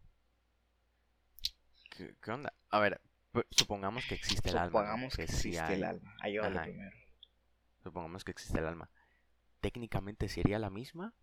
[1.90, 2.54] ¿Qué, onda?
[2.70, 3.02] A ver,
[3.52, 4.68] supongamos que existe el alma.
[4.68, 6.16] Supongamos que, existe el alma.
[6.22, 6.96] Ahí va primero.
[7.84, 8.90] Supongamos que existe el alma.
[9.60, 11.14] ¿Técnicamente sería la misma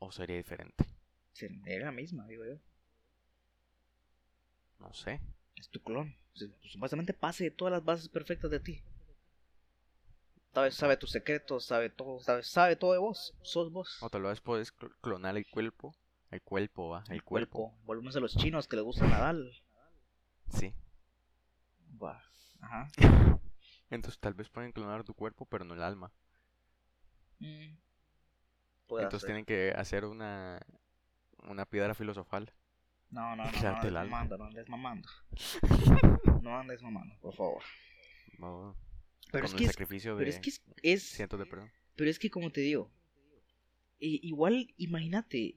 [0.00, 0.86] o sería diferente?
[1.36, 2.58] Es la misma, digo yo.
[4.80, 5.20] No sé.
[5.54, 6.16] Es tu clon.
[6.62, 8.82] Supuestamente pase de todas las bases perfectas de ti.
[10.54, 13.34] Sabe, sabe tus secretos, sabe todo, sabe, sabe todo de vos.
[13.42, 14.00] Sos vos.
[14.00, 15.96] O tal vez puedes clonar el cuerpo.
[16.30, 17.02] El cuerpo, va.
[17.10, 17.74] El, cuerpo.
[17.84, 19.52] Volvemos a los chinos que les gusta Nadal.
[20.48, 20.72] Sí.
[22.00, 22.22] Va.
[22.60, 22.88] Ajá.
[23.90, 26.12] Entonces tal vez pueden clonar tu cuerpo, pero no el alma.
[27.40, 27.76] Mm.
[28.90, 30.60] Entonces tienen que hacer una
[31.48, 32.52] una piedra filosofal.
[33.10, 35.08] No, no, no, no andes mamando, no andes mamando.
[36.42, 37.62] no andes mamando, por favor.
[39.34, 40.50] Pero, es que sacrificio pero es que
[40.82, 41.46] es, de.
[41.96, 42.90] Pero es que como te digo,
[43.98, 45.56] igual imagínate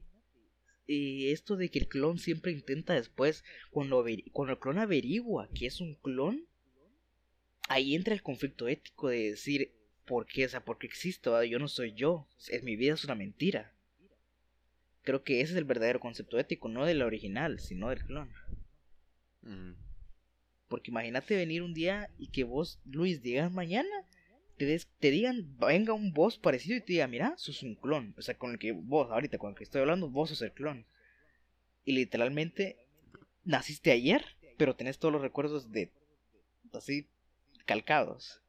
[0.86, 5.66] eh, esto de que el clon siempre intenta después, cuando, cuando el clon averigua que
[5.66, 6.46] es un clon,
[7.68, 9.74] ahí entra el conflicto ético de decir,
[10.06, 10.46] ¿por qué?
[10.46, 11.42] O sea, ¿por qué existo?
[11.44, 13.74] Yo no soy yo, es, mi vida es una mentira.
[15.02, 18.30] Creo que ese es el verdadero concepto ético, no del original, sino del clon.
[19.42, 19.87] Mm.
[20.68, 24.04] Porque imagínate venir un día y que vos, Luis, digas mañana
[24.58, 28.14] te, te digan, venga un boss parecido y te diga, mira, sos un clon.
[28.18, 30.52] O sea, con el que vos, ahorita con el que estoy hablando, vos sos el
[30.52, 30.84] clon.
[31.84, 32.76] Y literalmente
[33.44, 34.24] naciste ayer,
[34.58, 35.90] pero tenés todos los recuerdos de
[36.74, 37.08] así
[37.64, 38.42] calcados.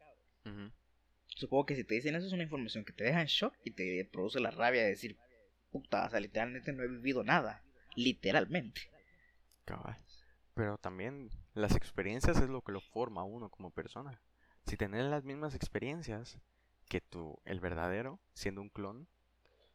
[1.27, 3.71] Supongo que si te dicen eso es una información que te deja en shock y
[3.71, 5.15] te produce la rabia de decir,
[5.71, 7.63] puta, o sea, literalmente no he vivido nada.
[7.95, 8.81] Literalmente.
[10.55, 11.29] Pero también
[11.59, 14.21] las experiencias es lo que lo forma a uno como persona.
[14.65, 16.39] Si tenés las mismas experiencias
[16.87, 19.07] que tú, el verdadero, siendo un clon,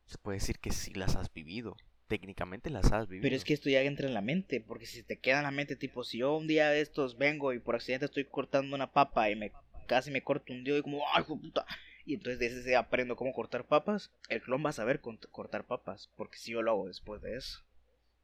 [0.07, 1.77] se puede decir que sí las has vivido.
[2.09, 3.23] Técnicamente las has vivido.
[3.23, 5.51] Pero es que esto ya entra en la mente, porque si te queda en la
[5.51, 8.93] mente, tipo, si yo un día de estos vengo y por accidente estoy cortando una
[8.93, 9.53] papa y me
[9.87, 11.67] casi me corto un dedo y como, ay, puta.
[12.07, 16.11] Y entonces de ese aprendo cómo cortar papas, el clon va a saber cortar papas,
[16.17, 17.65] porque si yo lo hago después de eso.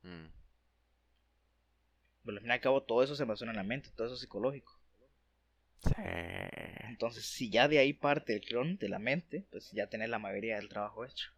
[0.03, 0.27] Mm.
[2.25, 4.15] Pero al fin y al cabo todo eso se basó en la mente, todo eso
[4.15, 4.79] es psicológico.
[6.89, 10.19] Entonces, si ya de ahí parte el clon de la mente, pues ya tenés la
[10.19, 11.31] mayoría del trabajo hecho.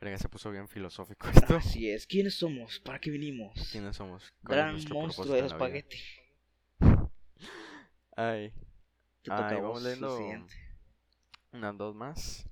[0.00, 1.56] Verga, se puso bien filosófico esto.
[1.56, 2.06] Así es.
[2.06, 2.80] ¿Quiénes somos?
[2.80, 3.70] ¿Para qué vinimos?
[3.70, 4.32] ¿Quiénes somos?
[4.42, 5.98] Gran monstruo del espagueti.
[8.16, 8.52] Ay.
[9.28, 10.46] Ay, vamos leyendo
[11.52, 12.48] unas dos más.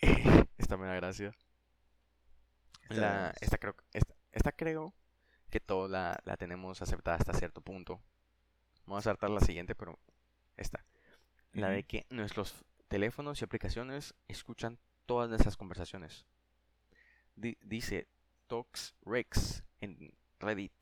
[0.58, 1.34] esta me da gracia.
[2.88, 4.07] La, esta, creo, esta,
[4.38, 4.94] esta creo
[5.50, 8.00] que todos la, la tenemos aceptada hasta cierto punto.
[8.86, 9.98] Vamos a saltar la siguiente, pero
[10.56, 10.84] esta.
[11.52, 16.24] La de que nuestros teléfonos y aplicaciones escuchan todas nuestras conversaciones.
[17.34, 18.08] dice
[18.46, 20.72] ToxRex en Reddit.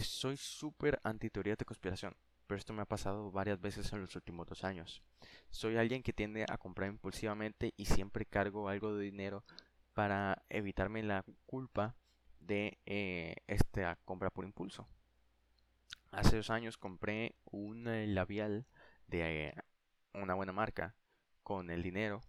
[0.00, 4.14] soy súper anti teoría de conspiración, pero esto me ha pasado varias veces en los
[4.16, 5.02] últimos dos años.
[5.50, 9.44] Soy alguien que tiende a comprar impulsivamente y siempre cargo algo de dinero
[9.92, 11.96] para evitarme la culpa
[12.46, 14.86] de eh, esta compra por impulso.
[16.10, 18.66] Hace dos años compré un eh, labial
[19.06, 19.54] de eh,
[20.12, 20.94] una buena marca
[21.42, 22.22] con el dinero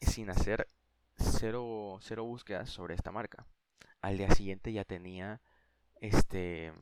[0.00, 0.68] sin hacer
[1.16, 3.46] cero, cero búsquedas sobre esta marca.
[4.00, 5.40] Al día siguiente ya tenía
[6.00, 6.72] este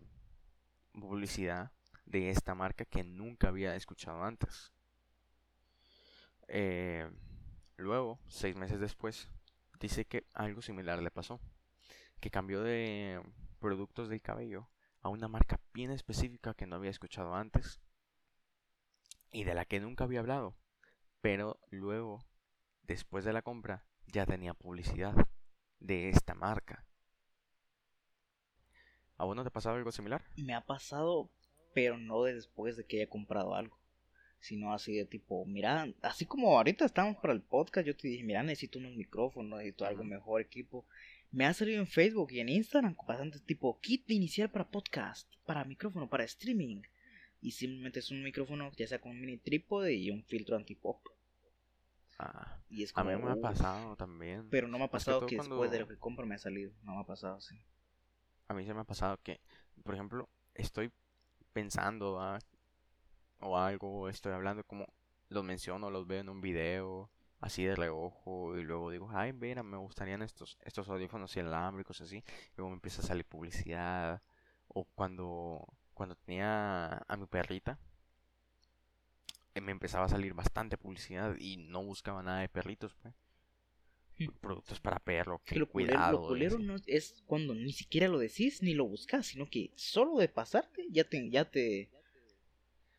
[0.93, 1.71] publicidad
[2.07, 4.73] de esta marca que nunca había escuchado antes.
[7.77, 9.29] luego, seis meses después,
[9.79, 11.41] dice que algo similar le pasó
[12.21, 13.21] que cambió de
[13.59, 14.69] productos del cabello
[15.03, 17.81] a una marca bien específica que no había escuchado antes
[19.33, 20.57] y de la que nunca había hablado.
[21.21, 22.25] Pero luego,
[22.83, 25.15] después de la compra, ya tenía publicidad
[25.79, 26.85] de esta marca.
[29.17, 30.25] ¿A vos no te ha pasado algo similar?
[30.37, 31.31] Me ha pasado,
[31.75, 33.79] pero no después de que haya comprado algo.
[34.41, 38.25] Sino así de tipo, mira, así como ahorita estamos para el podcast, yo te dije,
[38.25, 40.87] mira, necesito unos micrófonos, necesito algo mejor equipo
[41.33, 45.65] me ha salido en Facebook y en Instagram bastante tipo kit inicial para podcast, para
[45.65, 46.83] micrófono, para streaming.
[47.41, 51.01] Y simplemente es un micrófono ya sea con un mini trípode y un filtro antipop.
[52.19, 54.49] Ah, y es a mí me ha pasado también.
[54.51, 56.73] Pero no me ha pasado que, después de lo que compro me ha salido.
[56.83, 57.59] No me ha pasado así.
[58.49, 59.41] A mí se me ha pasado que,
[59.85, 60.91] por ejemplo, estoy
[61.53, 62.21] pensando
[63.39, 64.93] o algo, estoy hablando como
[65.29, 67.11] los menciono, los veo en un video
[67.41, 72.23] así de reojo y luego digo, ay, mira, me gustarían estos, estos audífonos inalámbricos así.
[72.57, 74.23] luego me empieza a salir publicidad.
[74.69, 77.79] O cuando, cuando tenía a mi perrita,
[79.55, 83.15] eh, me empezaba a salir bastante publicidad y no buscaba nada de perritos, pues.
[84.43, 86.37] Productos para perro, que, cuidado.
[86.37, 90.29] Lo no es cuando ni siquiera lo decís ni lo buscas, sino que solo de
[90.29, 91.91] pasarte ya te, ya te,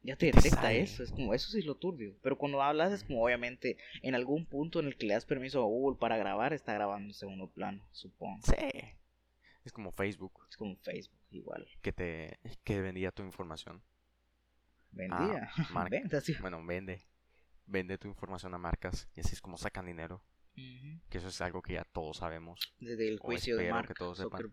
[0.04, 2.16] ya te detecta eso, es como, eso sí es lo turbio.
[2.22, 5.62] Pero cuando hablas es como, obviamente, en algún punto en el que le das permiso
[5.62, 8.42] a Google para grabar, está grabando en segundo plano, supongo.
[8.44, 8.56] Sí.
[9.64, 10.46] Es como Facebook.
[10.50, 11.68] Es como Facebook, igual.
[11.82, 13.84] Que te que vendía tu información.
[14.92, 15.52] Vendía.
[15.56, 15.88] Ah,
[16.42, 17.06] bueno, vende.
[17.68, 20.24] Vende tu información a marcas y así es como sacan dinero.
[20.54, 22.74] Que eso es algo que ya todos sabemos.
[22.80, 24.52] Desde el juicio de Mark que todos sepan.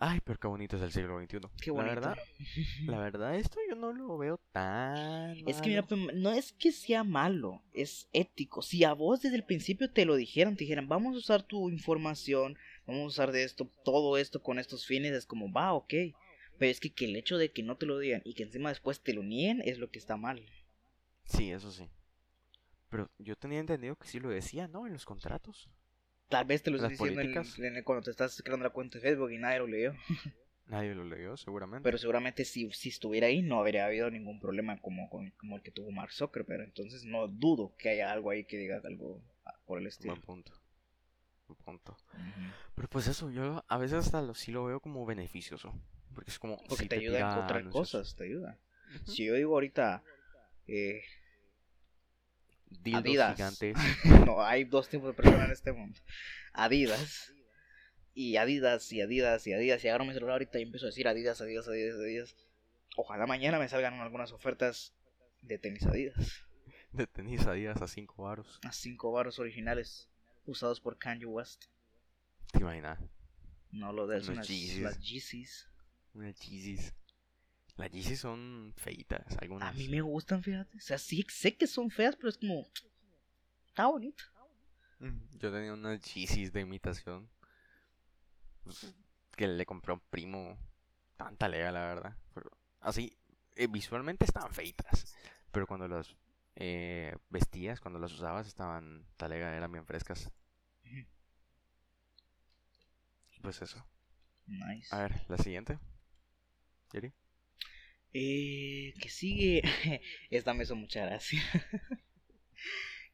[0.00, 1.40] Ay, pero qué bonito es el siglo XXI.
[1.60, 1.94] Qué bonito.
[1.94, 2.18] La verdad,
[2.86, 5.36] la verdad, esto yo no lo veo tan.
[5.48, 8.62] Es que mira, pues, no es que sea malo, es ético.
[8.62, 11.68] Si a vos desde el principio te lo dijeran, te dijeran, vamos a usar tu
[11.68, 15.94] información, vamos a usar de esto, todo esto con estos fines, es como, va, ok.
[16.58, 18.68] Pero es que, que el hecho de que no te lo digan y que encima
[18.68, 20.44] después te lo nieguen es lo que está mal.
[21.24, 21.88] Sí, eso sí.
[22.88, 24.86] Pero yo tenía entendido que sí lo decía, ¿no?
[24.86, 25.68] En los contratos.
[26.28, 29.32] Tal vez te lo estoy diciendo en, cuando te estás creando la cuenta de Facebook
[29.32, 29.94] y nadie lo leyó.
[30.68, 31.82] Nadie lo leyó, seguramente.
[31.82, 35.70] Pero seguramente si, si estuviera ahí no habría habido ningún problema como, como el que
[35.70, 36.62] tuvo Mark Zuckerberg.
[36.62, 39.22] Entonces no dudo que haya algo ahí que diga algo
[39.64, 40.12] por el estilo.
[40.12, 40.52] Buen punto.
[41.46, 41.96] Buen punto.
[42.74, 45.72] Pero pues eso, yo a veces hasta lo, sí lo veo como beneficioso.
[46.14, 46.58] Porque es como.
[46.68, 48.58] Porque te, ayuda a encontrar cosas, te ayuda.
[49.06, 50.02] Si yo digo ahorita.
[50.66, 51.00] Eh,
[52.94, 53.36] Adidas.
[53.36, 53.76] gigantes.
[54.26, 55.98] no, hay dos tipos de personas en este mundo.
[56.52, 57.32] Adidas.
[58.14, 59.84] Y Adidas, y Adidas, y Adidas.
[59.84, 62.36] Y agarro mi celular ahorita y empiezo a decir Adidas, Adidas, Adidas, Adidas.
[62.96, 64.94] Ojalá mañana me salgan algunas ofertas
[65.42, 66.44] de tenis Adidas.
[66.92, 68.58] De tenis Adidas a 5 varos.
[68.64, 70.08] A 5 varos originales.
[70.46, 71.66] Usados por Kanye West.
[72.52, 72.98] ¿Te imaginas?
[73.70, 75.68] No lo de las Yeezys.
[76.14, 76.94] Unas Yeezys.
[77.78, 79.68] Las Yeezys son feitas, algunas.
[79.70, 80.76] A mí me gustan, fíjate.
[80.76, 82.66] O sea, sí sé que son feas, pero es como.
[83.68, 84.24] Está bonito.
[85.38, 87.30] Yo tenía unas Yeezys de imitación.
[89.36, 90.58] Que le compré a un primo.
[91.16, 92.16] Tanta lega, la verdad.
[92.34, 92.50] Pero
[92.80, 93.16] así,
[93.54, 95.14] eh, visualmente estaban feitas.
[95.52, 96.16] Pero cuando las
[96.56, 100.32] eh, vestías, cuando las usabas, estaban talega, eran bien frescas.
[103.40, 103.86] Pues eso.
[104.46, 104.92] Nice.
[104.92, 105.78] A ver, la siguiente.
[106.92, 107.14] ¿Yeri?
[108.12, 109.62] Eh, que sigue.
[110.30, 111.40] Esta me hizo mucha gracia.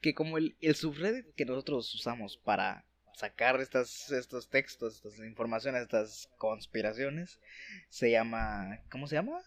[0.00, 2.84] que como el, el subreddit que nosotros usamos para
[3.14, 7.40] sacar estas, estos textos, estas informaciones, estas conspiraciones,
[7.88, 8.80] se llama.
[8.90, 9.40] ¿Cómo se llama?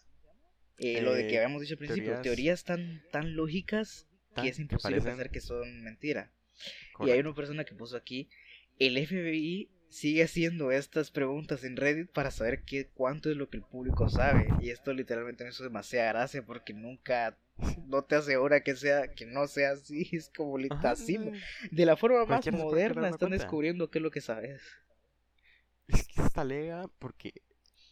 [0.80, 4.60] Eh, lo de que eh, habíamos dicho al principio, teorías, tan, tan lógicas que es
[4.60, 6.32] imposible pensar que son mentira.
[7.00, 8.30] Y hay una persona que puso aquí,
[8.80, 13.58] el FBI sigue haciendo estas preguntas en Reddit para saber qué cuánto es lo que
[13.58, 14.48] el público sabe.
[14.62, 17.38] Y esto literalmente me hizo demasiada gracia porque nunca
[17.88, 21.18] no te asegura que sea que no sea así, es como así
[21.72, 24.62] de la forma más moderna están descubriendo qué es lo que sabes.
[25.88, 27.34] Es que está lega porque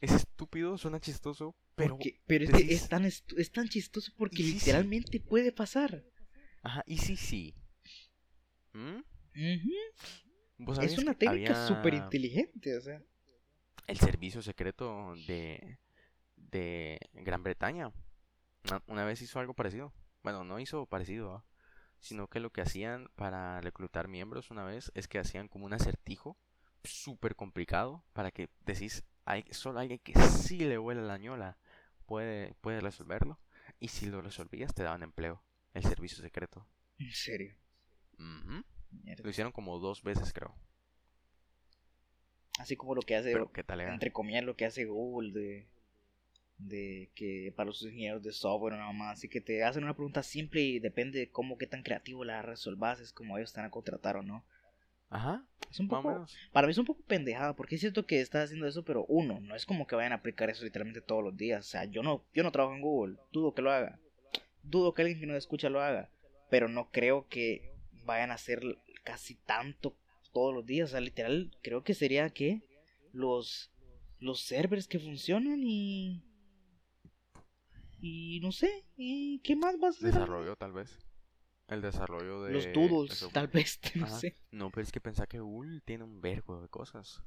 [0.02, 5.20] es estúpido, suena chistoso, pero pero es, que es tan es tan chistoso porque literalmente
[5.20, 6.04] puede pasar.
[6.62, 7.56] Ajá, y sí sí.
[8.74, 9.02] ¿Mm?
[10.82, 13.02] Es una técnica súper inteligente, o sea.
[13.88, 15.78] El servicio secreto de,
[16.36, 17.92] de Gran Bretaña
[18.88, 19.94] una, vez hizo algo parecido.
[20.24, 21.46] Bueno, no hizo parecido,
[22.00, 25.74] sino que lo que hacían para reclutar miembros una vez es que hacían como un
[25.74, 26.38] acertijo
[26.84, 31.58] súper complicado para que decís, hay, solo alguien que sí le huele la ñola
[32.06, 33.40] puede, puede resolverlo.
[33.80, 35.44] Y si lo resolvías, te daban empleo.
[35.74, 36.68] El servicio secreto.
[36.98, 37.56] ¿En serio?
[39.24, 40.54] Lo hicieron como dos veces, creo.
[42.60, 43.34] Así como lo que hace,
[43.68, 45.68] entre comillas, lo que hace Google de,
[46.58, 49.18] de que para los ingenieros de software nada más.
[49.18, 52.42] Así que te hacen una pregunta simple y depende de cómo, qué tan creativo la
[52.42, 54.46] resolvas, es como ellos están a contratar o no.
[55.10, 55.46] Ajá.
[55.70, 58.68] Es un poco, para mí es un poco pendejada, porque es cierto que estás haciendo
[58.68, 61.66] eso, pero uno, no es como que vayan a aplicar eso literalmente todos los días.
[61.66, 64.00] O sea, yo no, yo no trabajo en Google, dudo que lo haga.
[64.64, 66.10] Dudo que alguien que no escucha lo haga.
[66.50, 67.75] Pero no creo que
[68.06, 68.62] vayan a hacer
[69.04, 69.98] casi tanto
[70.34, 70.90] todos los días.
[70.90, 72.62] O sea, literal, creo que sería que
[73.12, 73.72] los,
[74.20, 76.24] los servers que funcionan y.
[78.00, 80.14] Y no sé, ¿y qué más vas a hacer?
[80.14, 81.00] Desarrollo, tal vez.
[81.68, 82.54] El desarrollo de.
[82.54, 84.36] Los doodles, tal vez, no sé.
[84.52, 87.24] No, pero es que pensá que Google tiene un vergo de cosas.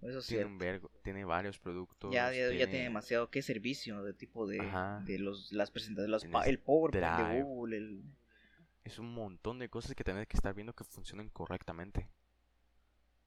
[0.00, 2.12] Eso tiene un vergo, tiene varios productos.
[2.12, 2.84] Ya, ya, tiene...
[2.84, 3.30] demasiado.
[3.30, 4.58] ¿Qué servicio de tipo de,
[5.04, 6.24] de los, las presentaciones?
[6.46, 8.02] el PowerPoint de Google, el
[8.84, 12.08] es un montón de cosas que tienes que estar viendo que funcionen correctamente.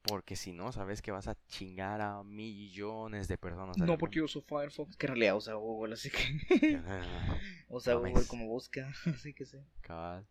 [0.04, 3.78] Porque si no, sabes que vas a chingar a millones de personas.
[3.78, 6.18] No, porque yo uso Firefox, que en realidad usa Google, así que.
[7.70, 9.58] usa Google como busca, así que sí.
[9.82, 10.28] Cabal.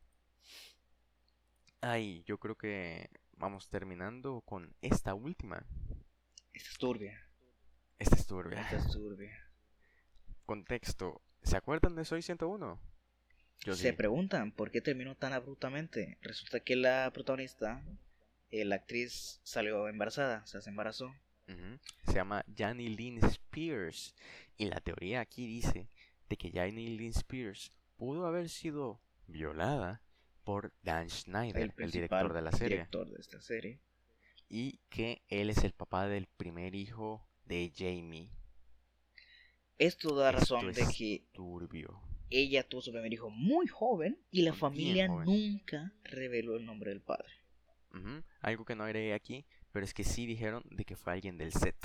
[1.80, 5.64] Ay, yo creo que vamos terminando con esta última.
[6.52, 7.26] Esta es turbia.
[7.98, 8.60] Esta es turbia.
[8.60, 9.32] Esta es turbia.
[10.44, 11.22] Contexto.
[11.42, 12.78] ¿Se acuerdan de Soy 101?
[13.58, 16.18] Se preguntan por qué terminó tan abruptamente.
[16.22, 17.82] Resulta que la protagonista,
[18.50, 21.14] eh, la actriz, salió embarazada, o sea, se embarazó.
[22.06, 24.14] Se llama Janny Lynn Spears.
[24.56, 25.88] Y la teoría aquí dice
[26.28, 30.02] de que Janny Lynn Spears pudo haber sido violada
[30.44, 32.78] por Dan Schneider, el, director de la serie.
[32.78, 33.80] Director de esta serie.
[34.48, 38.30] Y que él es el papá del primer hijo de Jamie.
[39.78, 42.00] Esto da razón de que turbio
[42.32, 47.00] ella tuvo su primer hijo muy joven y la familia nunca reveló el nombre del
[47.00, 47.28] padre.
[48.40, 51.52] Algo que no agregué aquí, pero es que sí dijeron de que fue alguien del
[51.52, 51.76] set,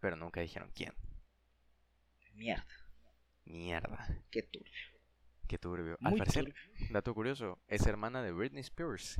[0.00, 0.92] pero nunca dijeron quién.
[2.34, 2.66] Mierda.
[3.44, 4.22] Mierda.
[4.30, 4.72] Qué turbio.
[5.46, 5.98] Qué turbio.
[6.02, 6.54] Al parecer,
[6.90, 9.16] dato curioso, es hermana de Britney Spears.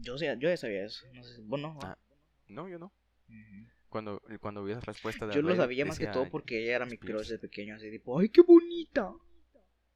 [0.00, 1.04] Yo, yo ya sabía eso.
[1.12, 1.98] No sé, ¿Vos ah,
[2.48, 2.92] no, yo no.
[3.88, 6.86] Cuando, cuando vi esa respuesta de Yo lo sabía más que todo porque ella era
[6.86, 9.12] mi crush de pequeño, así tipo, ¡ay, qué bonita!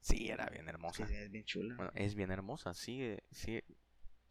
[0.01, 1.05] Sí, era bien hermosa.
[1.05, 1.75] Sí, es bien chula.
[1.75, 3.63] Bueno, es bien hermosa, sigue, sigue.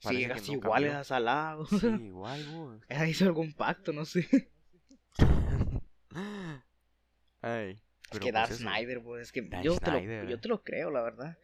[0.00, 1.66] Sí, casi igual es salado.
[1.66, 2.80] Sí, igual, vos.
[3.08, 4.50] Hizo algún pacto, no sé.
[7.40, 10.90] Ay, es que pues Snyder, pues, es que yo te, lo, yo te lo creo,
[10.90, 11.38] la verdad.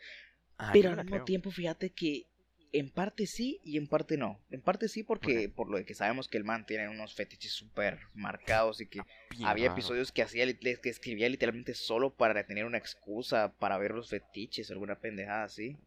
[0.58, 2.26] Ah, pero al mismo tiempo, fíjate que
[2.74, 4.40] en parte sí y en parte no.
[4.50, 7.52] En parte sí porque por lo de que sabemos que el man tiene unos fetiches
[7.52, 9.00] súper marcados y que
[9.44, 14.10] había episodios que hacía que escribía literalmente solo para tener una excusa para ver los
[14.10, 15.78] fetiches, alguna pendejada así.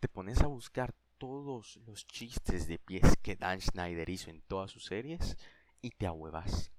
[0.00, 4.70] Te pones a buscar todos los chistes de pies que Dan Schneider hizo en todas
[4.70, 5.36] sus series
[5.82, 6.72] y te ahuevas.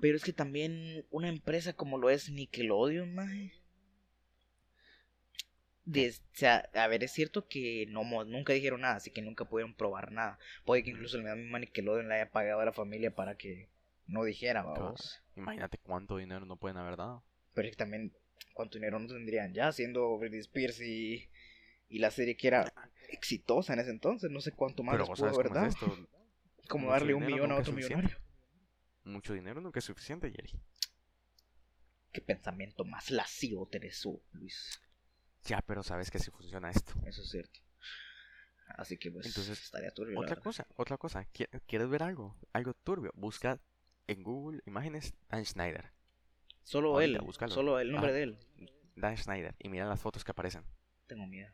[0.00, 3.50] Pero es que también una empresa como lo es Nickelodeon, man
[5.86, 9.74] o sea, a ver, es cierto que no nunca dijeron nada, así que nunca pudieron
[9.74, 10.38] probar nada.
[10.64, 13.68] Puede que incluso el mismo Nickelodeon le haya pagado a la familia para que
[14.06, 15.22] no dijera, vamos.
[15.36, 17.24] Imagínate cuánto dinero no pueden haber dado.
[17.54, 18.12] Pero es que también,
[18.54, 21.28] cuánto dinero no tendrían ya siendo Britney Spears y,
[21.88, 22.72] y la serie que era
[23.08, 24.30] exitosa en ese entonces.
[24.30, 25.70] No sé cuánto más les pudo haber dado.
[26.68, 28.16] Como darle un millón a otro millonario.
[29.04, 30.60] Mucho dinero nunca es suficiente, Jerry.
[32.12, 34.80] Qué pensamiento más lascivo tenés Luis.
[35.44, 36.94] Ya, pero sabes que así funciona esto.
[37.04, 37.60] Eso es cierto.
[38.76, 40.18] Así que pues Entonces, estaría turbio.
[40.18, 41.26] Otra cosa, otra cosa.
[41.66, 42.36] ¿Quieres ver algo?
[42.52, 43.12] Algo turbio.
[43.14, 43.58] Busca
[44.06, 45.92] en Google imágenes Dan Schneider.
[46.62, 47.20] Solo él.
[47.48, 48.38] Solo el nombre de él.
[48.94, 49.54] Dan Schneider.
[49.58, 50.64] Y mira las fotos que aparecen.
[51.06, 51.52] Tengo miedo.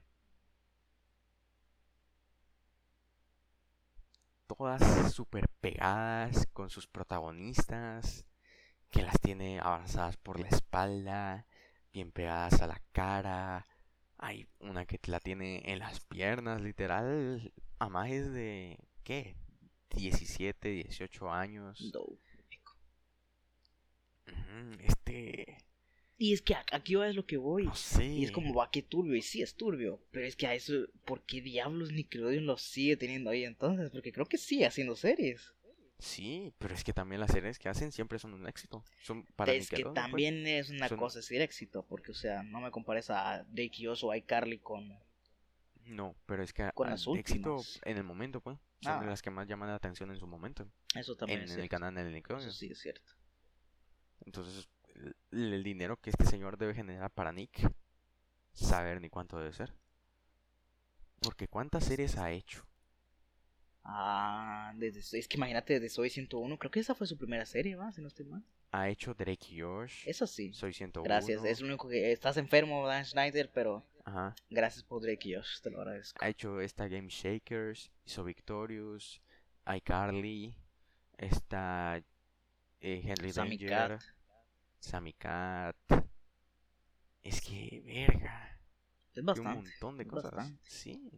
[4.47, 8.27] Todas súper pegadas con sus protagonistas.
[8.91, 11.47] Que las tiene abrazadas por la espalda.
[11.93, 13.67] Bien pegadas a la cara
[14.19, 19.37] hay una que la tiene en las piernas, literal, a más de, ¿qué?
[19.91, 21.93] 17, 18 años.
[24.81, 25.59] este...
[26.21, 27.71] Y es que aquí va es lo que voy.
[28.01, 29.15] Y es como, va, que turbio.
[29.15, 30.03] Y sí, es turbio.
[30.11, 30.73] Pero es que a eso,
[31.05, 33.91] ¿por qué diablos Nickelodeon lo sigue teniendo ahí entonces?
[33.91, 35.55] Porque creo que sigue haciendo series.
[35.99, 38.85] Sí, pero es que también las series que hacen siempre son un éxito.
[39.03, 39.95] Son para es que pues.
[39.95, 43.87] también es una cosa decir éxito, porque o sea, no me compares a Drake y
[43.89, 44.97] o iCarly con
[45.85, 49.11] No, pero es que con éxito en el momento, pues, son de ah.
[49.11, 50.71] las que más llaman la atención en su momento.
[50.95, 52.49] Eso también en, en el canal del Nickelodeon.
[52.49, 53.13] Eso sí es cierto.
[54.25, 54.69] Entonces,
[55.31, 57.71] el, dinero que este señor debe generar para Nick
[58.53, 59.75] saber ni cuánto debe ser.
[61.21, 62.68] Porque cuántas series ha hecho?
[63.91, 67.75] Ah, desde, es que imagínate, desde Soy 101, creo que esa fue su primera serie,
[67.75, 67.91] ¿va?
[67.91, 68.45] Si no estoy mal.
[68.71, 70.07] Ha hecho Drake y Josh.
[70.07, 70.53] Eso sí.
[70.53, 71.05] Soy 101.
[71.05, 72.13] Gracias, es lo único que...
[72.13, 73.87] Estás enfermo, Dan Schneider, pero...
[74.05, 74.35] Ajá.
[74.51, 76.23] Gracias por Drake y Josh, te lo agradezco.
[76.23, 79.23] Ha hecho esta Game Shakers, hizo Victorious,
[79.67, 80.55] iCarly,
[81.17, 81.97] esta
[82.81, 83.99] eh, Henry Sammy Danger,
[84.81, 85.77] Sammy Cat.
[87.23, 88.61] Es que, verga.
[89.15, 89.51] Es bastante.
[89.51, 90.53] un montón de cosas.
[90.61, 91.11] Sí.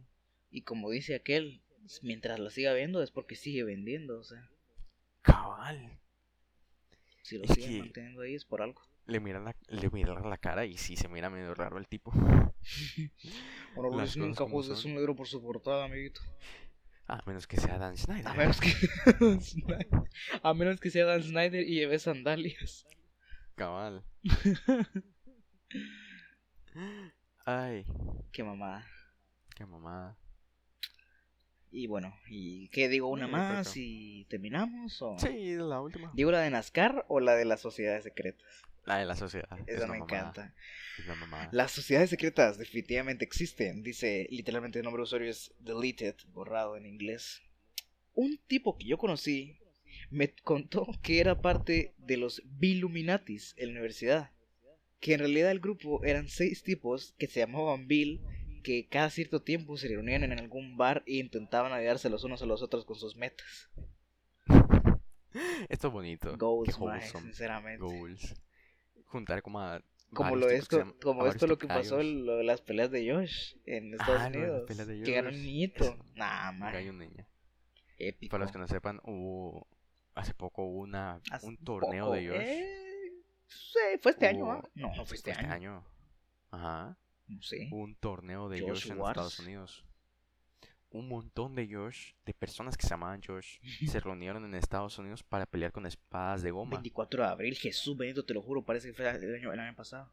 [0.49, 1.61] Y como dice aquel,
[2.01, 4.49] mientras la siga viendo es porque sigue vendiendo, o sea.
[5.21, 5.99] Cabal.
[7.23, 8.81] Si lo sigue manteniendo ahí es por algo.
[9.05, 12.11] Le miran la, le la cara y sí se mira medio raro el tipo.
[13.75, 16.21] bueno, Luis nunca juzgues un negro por su portada, amiguito.
[17.07, 18.27] A menos que sea Dan Snyder.
[18.27, 18.71] A menos que,
[20.43, 22.85] A menos que sea Dan Snyder y lleve sandalias.
[23.55, 24.05] Cabal.
[27.45, 27.85] Ay.
[28.31, 28.87] Qué mamada.
[29.55, 30.17] Qué mamada.
[31.71, 35.01] Y bueno, ¿y qué digo una más y terminamos?
[35.01, 35.17] O...
[35.17, 36.11] Sí, la última.
[36.13, 38.45] ¿Digo la de NASCAR o la de las sociedades secretas?
[38.85, 39.47] La de la sociedad.
[39.67, 40.53] Esa me encanta.
[41.51, 43.83] las sociedades secretas definitivamente existen.
[43.83, 47.41] Dice literalmente el nombre de usuario es deleted, borrado en inglés.
[48.13, 49.57] Un tipo que yo conocí
[50.09, 54.31] me contó que era parte de los Billuminatis en la universidad.
[54.99, 58.21] Que en realidad el grupo eran seis tipos que se llamaban Bill
[58.61, 62.45] que cada cierto tiempo se reunían en algún bar e intentaban ayudarse los unos a
[62.45, 63.69] los otros con sus metas.
[65.69, 66.37] Esto es bonito.
[66.37, 66.77] Goals,
[67.11, 67.83] sinceramente.
[67.83, 68.35] Goals.
[69.05, 69.81] Juntar como a
[70.13, 73.93] como lo esto, como esto lo que pasó lo de las peleas de Josh en
[73.93, 74.69] Estados ah, Unidos.
[75.05, 75.97] Que ganó un niñito.
[76.15, 76.75] Nada más.
[77.97, 78.31] Épico.
[78.31, 79.67] Para los que no sepan, hubo
[80.13, 82.37] hace poco hubo una un torneo de Josh.
[82.37, 84.69] Eh, sí, fue este año, ¿ah?
[84.75, 85.85] No, no fue este, este año.
[86.49, 86.97] Ajá
[87.71, 89.85] un torneo de Josh, en Estados Unidos.
[90.89, 95.23] Un montón de Josh, de personas que se llamaban Josh, se reunieron en Estados Unidos
[95.23, 96.71] para pelear con espadas de goma.
[96.71, 99.75] 24 de abril, Jesús Benito, te lo juro, parece que fue el año, el año
[99.75, 100.11] pasado.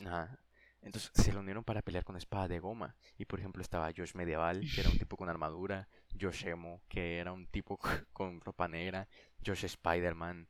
[0.00, 0.38] Ajá.
[0.82, 2.96] Entonces se reunieron para pelear con espadas de goma.
[3.18, 5.88] Y por ejemplo estaba Josh Medieval, que era un tipo con armadura.
[6.18, 7.78] Josh Emo, que era un tipo
[8.12, 9.08] con ropa negra.
[9.44, 10.48] Josh Spider-Man.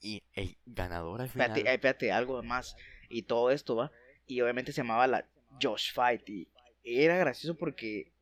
[0.00, 1.50] Y el ganador al final...
[1.50, 2.76] Espérate, espérate, algo más.
[3.08, 3.92] Y todo esto, ¿va?
[4.26, 5.26] Y obviamente se llamaba la
[5.60, 6.48] Josh Fight y
[6.82, 8.12] era gracioso porque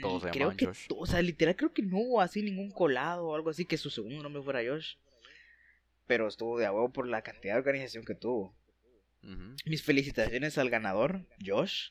[0.00, 0.86] todos creo que Josh.
[0.96, 3.90] o sea literal creo que no hubo así ningún colado o algo así que su
[3.90, 4.96] segundo nombre fuera Josh
[6.06, 8.54] pero estuvo de huevo por la cantidad de organización que tuvo.
[9.64, 11.90] Mis felicitaciones al ganador, Josh.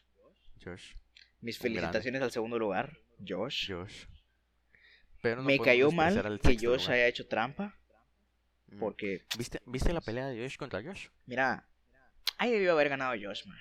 [0.63, 0.93] Josh.
[1.39, 3.71] Mis felicitaciones al segundo lugar, Josh.
[3.71, 4.05] Josh.
[5.21, 7.77] Pero Me cayó mal que Josh haya hecho trampa.
[8.67, 8.79] Mm.
[8.79, 9.25] Porque.
[9.37, 11.07] ¿Viste, ¿Viste la pelea de Josh contra Josh?
[11.25, 11.67] Mira,
[12.37, 13.59] ahí debió haber ganado Josh, man.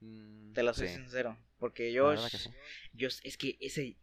[0.00, 1.36] Mm, Te lo soy sincero.
[1.58, 2.48] Porque Josh,
[2.98, 3.20] Josh.
[3.24, 3.96] Es que ese.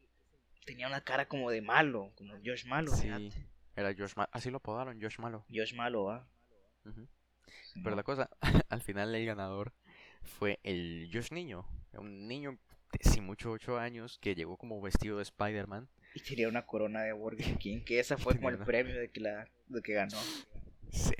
[0.66, 2.12] Tenía una cara como de malo.
[2.16, 2.92] Como Josh malo.
[2.92, 3.08] Sí.
[3.76, 4.30] Era Josh Malo.
[4.32, 5.46] Así lo apodaron, Josh Malo.
[5.54, 6.28] Josh Malo, ¿ah?
[7.84, 8.30] Pero la cosa,
[8.70, 9.74] al final el ganador
[10.24, 11.68] fue el Josh Niño.
[11.94, 12.58] Un niño
[12.92, 15.90] de sin mucho 8 años que llegó como vestido de Spider-Man.
[16.14, 19.20] Y tenía una corona de Burger King, que esa fue como el premio de que,
[19.20, 20.18] la, de que ganó.
[20.92, 21.14] Sí.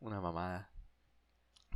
[0.00, 0.70] Una mamada.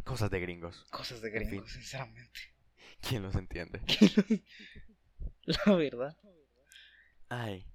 [0.04, 0.86] Cosas de gringos.
[0.90, 2.40] Cosas de gringos, sinceramente.
[3.00, 3.80] ¿Quién los entiende?
[5.44, 6.16] la verdad.
[7.28, 7.66] Ay.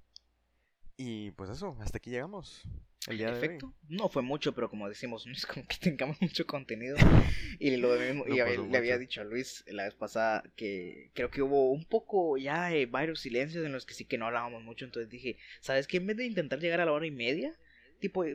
[0.97, 2.63] Y pues eso, hasta aquí llegamos.
[3.07, 3.57] El día de hoy.
[3.87, 6.97] no fue mucho, pero como decimos, no es como que tengamos mucho contenido.
[7.57, 11.41] Y lo mismo, y le había dicho a Luis la vez pasada que creo que
[11.41, 14.83] hubo un poco ya eh, varios silencios en los que sí que no hablábamos mucho.
[14.83, 15.97] Entonces dije, ¿sabes qué?
[15.97, 17.57] En vez de intentar llegar a la hora y media,
[17.99, 18.25] tipo,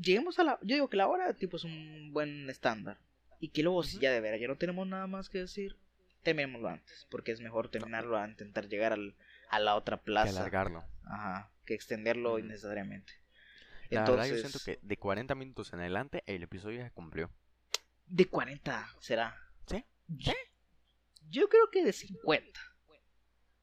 [0.00, 0.58] lleguemos a la.
[0.62, 2.98] Yo digo que la hora, tipo, es un buen estándar.
[3.38, 5.76] Y que luego, si ya de veras ya no tenemos nada más que decir,
[6.22, 7.06] terminémoslo antes.
[7.10, 9.14] Porque es mejor terminarlo a intentar llegar al,
[9.48, 10.32] a la otra plaza.
[10.32, 10.84] Que alargarlo.
[11.04, 13.12] Ajá que extenderlo innecesariamente.
[13.90, 17.30] La Entonces, verdad, yo siento que de 40 minutos en adelante el episodio ya cumplió.
[18.06, 19.36] De 40 será.
[19.68, 19.84] ¿Sí?
[20.18, 20.34] ¿Sí?
[21.28, 22.60] Yo creo que de 50.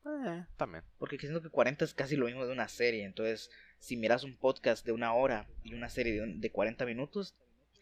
[0.06, 0.86] Eh, también.
[0.98, 3.04] Porque siento que 40 es casi lo mismo de una serie.
[3.04, 7.36] Entonces, si miras un podcast de una hora y una serie de, de 40 minutos,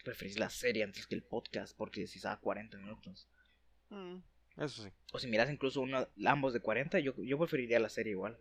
[0.05, 3.27] preferís la serie antes que el podcast porque si a 40 minutos.
[3.89, 4.17] Mm,
[4.57, 4.89] eso sí.
[5.11, 8.37] O si miras incluso uno, ambos de 40, yo, yo preferiría la serie igual.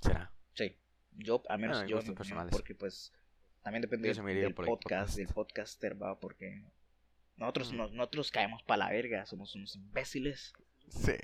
[0.00, 0.32] ¿Será?
[0.54, 0.76] Sí,
[1.12, 2.00] yo, al menos ah, yo,
[2.50, 3.12] porque pues
[3.62, 6.64] también depende del podcast, del podcaster, va, porque
[7.36, 10.52] nosotros, nosotros caemos para la verga, somos unos imbéciles.
[10.88, 11.16] Sí.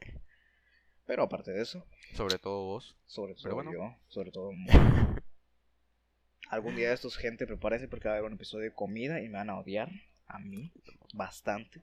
[1.08, 1.86] Pero aparte de eso.
[2.12, 2.94] Sobre todo vos.
[3.06, 4.50] Sobre todo yo, sobre todo
[6.50, 9.28] Algún día de estos, gente, prepárense porque va a haber un episodio de comida y
[9.28, 9.90] me van a odiar.
[10.26, 10.70] A mí,
[11.14, 11.82] bastante.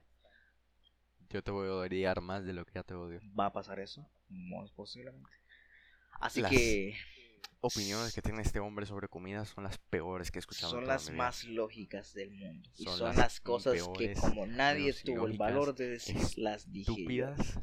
[1.28, 3.20] Yo te voy a odiar más de lo que ya te odio.
[3.36, 5.28] Va a pasar eso, muy posiblemente.
[6.20, 6.94] Así que
[7.60, 10.70] opiniones que tiene este hombre sobre comida son las peores que he escuchado.
[10.70, 12.70] Son las más lógicas del mundo.
[12.76, 16.92] y son las, cosas que como nadie tuvo el valor de decir, las dije.
[16.92, 17.58] Estúpidas.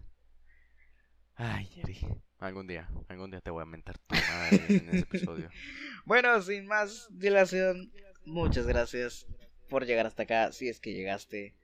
[1.35, 1.99] Ay, Jerry.
[2.39, 5.49] Algún día, algún día te voy a mentar tu madre en ese episodio.
[6.05, 7.91] bueno, sin más dilación,
[8.25, 9.25] muchas gracias
[9.69, 10.51] por llegar hasta acá.
[10.51, 11.55] Si es que llegaste.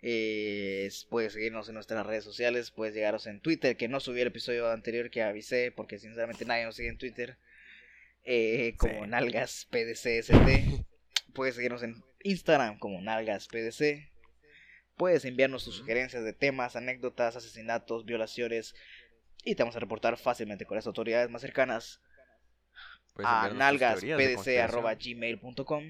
[0.00, 4.28] Eh, puedes seguirnos en nuestras redes sociales, puedes llegaros en Twitter, que no subí el
[4.28, 7.36] episodio anterior que avisé, porque sinceramente nadie nos sigue en Twitter.
[8.22, 10.84] Eh, como Nalgas PDCST.
[11.34, 14.12] Puedes seguirnos en Instagram como Nalgas PDC.
[14.98, 18.74] Puedes enviarnos tus sugerencias de temas, anécdotas, asesinatos, violaciones.
[19.44, 22.02] Y te vamos a reportar fácilmente con las autoridades más cercanas
[23.16, 25.84] a nalgaspdc.gmail.com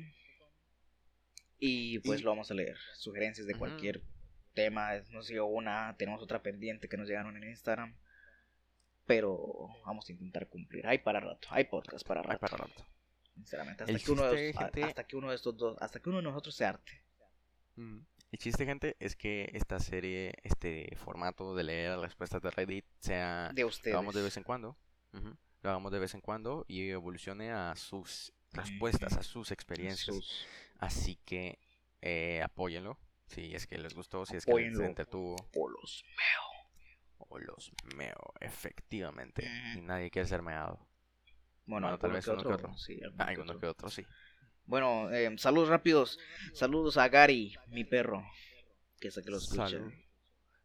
[1.58, 2.76] y pues lo vamos a leer.
[2.94, 4.02] Sugerencias de cualquier
[4.54, 4.92] tema.
[5.10, 7.96] Nos llegó una, tenemos otra pendiente que nos llegaron en Instagram.
[9.06, 10.86] Pero vamos a intentar cumplir.
[10.86, 12.38] Hay para rato, hay podcast para rato.
[12.38, 12.86] para rato.
[13.34, 16.24] Sinceramente, hasta que, uno de, hasta que uno de estos dos, hasta que uno de
[16.24, 17.02] nosotros se arte.
[17.76, 18.00] Mm.
[18.30, 22.84] El chiste, gente, es que esta serie, este formato de leer las respuestas de Reddit
[23.00, 23.50] sea...
[23.54, 23.94] De ustedes.
[23.94, 24.76] Lo hagamos de vez en cuando.
[25.62, 30.46] Lo hagamos de vez en cuando y evolucione a sus respuestas, a sus experiencias.
[30.78, 31.58] Así que
[32.02, 32.98] eh, apóyenlo.
[33.26, 35.36] Si es que les gustó, si es que les entretuvo.
[35.56, 37.26] O los meo.
[37.30, 39.50] O los meo, efectivamente.
[39.74, 40.86] Y nadie quiere ser meado.
[41.64, 42.76] Bueno, tal vez uno que otro.
[42.76, 42.98] Sí,
[43.60, 44.04] que otro, sí.
[44.68, 46.18] Bueno, eh, saludos rápidos.
[46.52, 48.22] Saludos a Gary, mi perro.
[49.00, 49.80] Que sé que lo escucha.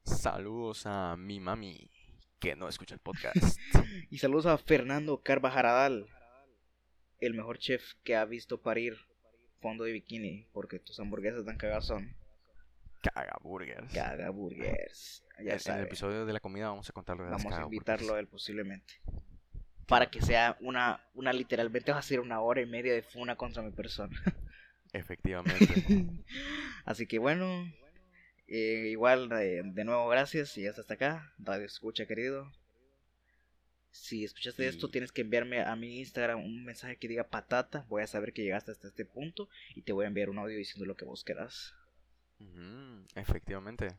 [0.04, 1.90] Saludos a mi mami,
[2.38, 3.58] que no escucha el podcast.
[4.12, 6.06] y saludos a Fernando Carvajaradal,
[7.22, 8.98] el mejor chef que ha visto parir
[9.62, 12.14] fondo de bikini porque tus hamburguesas dan cagazón.
[13.02, 13.94] Caga burgers.
[13.94, 15.24] Caga burgers.
[15.44, 18.20] Ya en, el episodio de la comida vamos a contarlo de Vamos a invitarlo a
[18.20, 19.02] él posiblemente.
[19.88, 23.36] Para que sea una, una literalmente va a ser una hora y media de funa
[23.36, 24.22] contra mi persona.
[24.94, 25.66] Efectivamente.
[26.86, 27.66] Así que bueno,
[28.48, 31.34] eh, igual de, de, nuevo gracias y hasta hasta acá.
[31.40, 32.52] Radio escucha querido.
[33.94, 37.86] Si escuchaste esto, tienes que enviarme a mi Instagram un mensaje que diga patata.
[37.90, 40.58] Voy a saber que llegaste hasta este punto y te voy a enviar un audio
[40.58, 41.76] diciendo lo que vos querás.
[43.16, 43.98] efectivamente.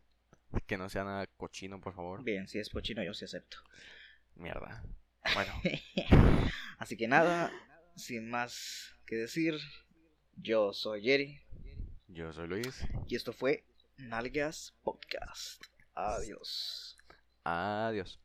[0.67, 2.25] Que no sea nada cochino, por favor.
[2.25, 3.59] Bien, si es cochino, yo sí acepto.
[4.35, 4.85] Mierda.
[5.33, 5.53] Bueno.
[6.79, 7.51] Así que nada,
[7.97, 9.59] sin más que decir.
[10.37, 11.41] Yo soy Jerry.
[12.09, 12.85] Yo soy Luis.
[13.09, 13.65] Y esto fue
[13.97, 15.65] Nalgas Podcast.
[15.95, 16.99] Adiós.
[17.45, 18.21] Adiós.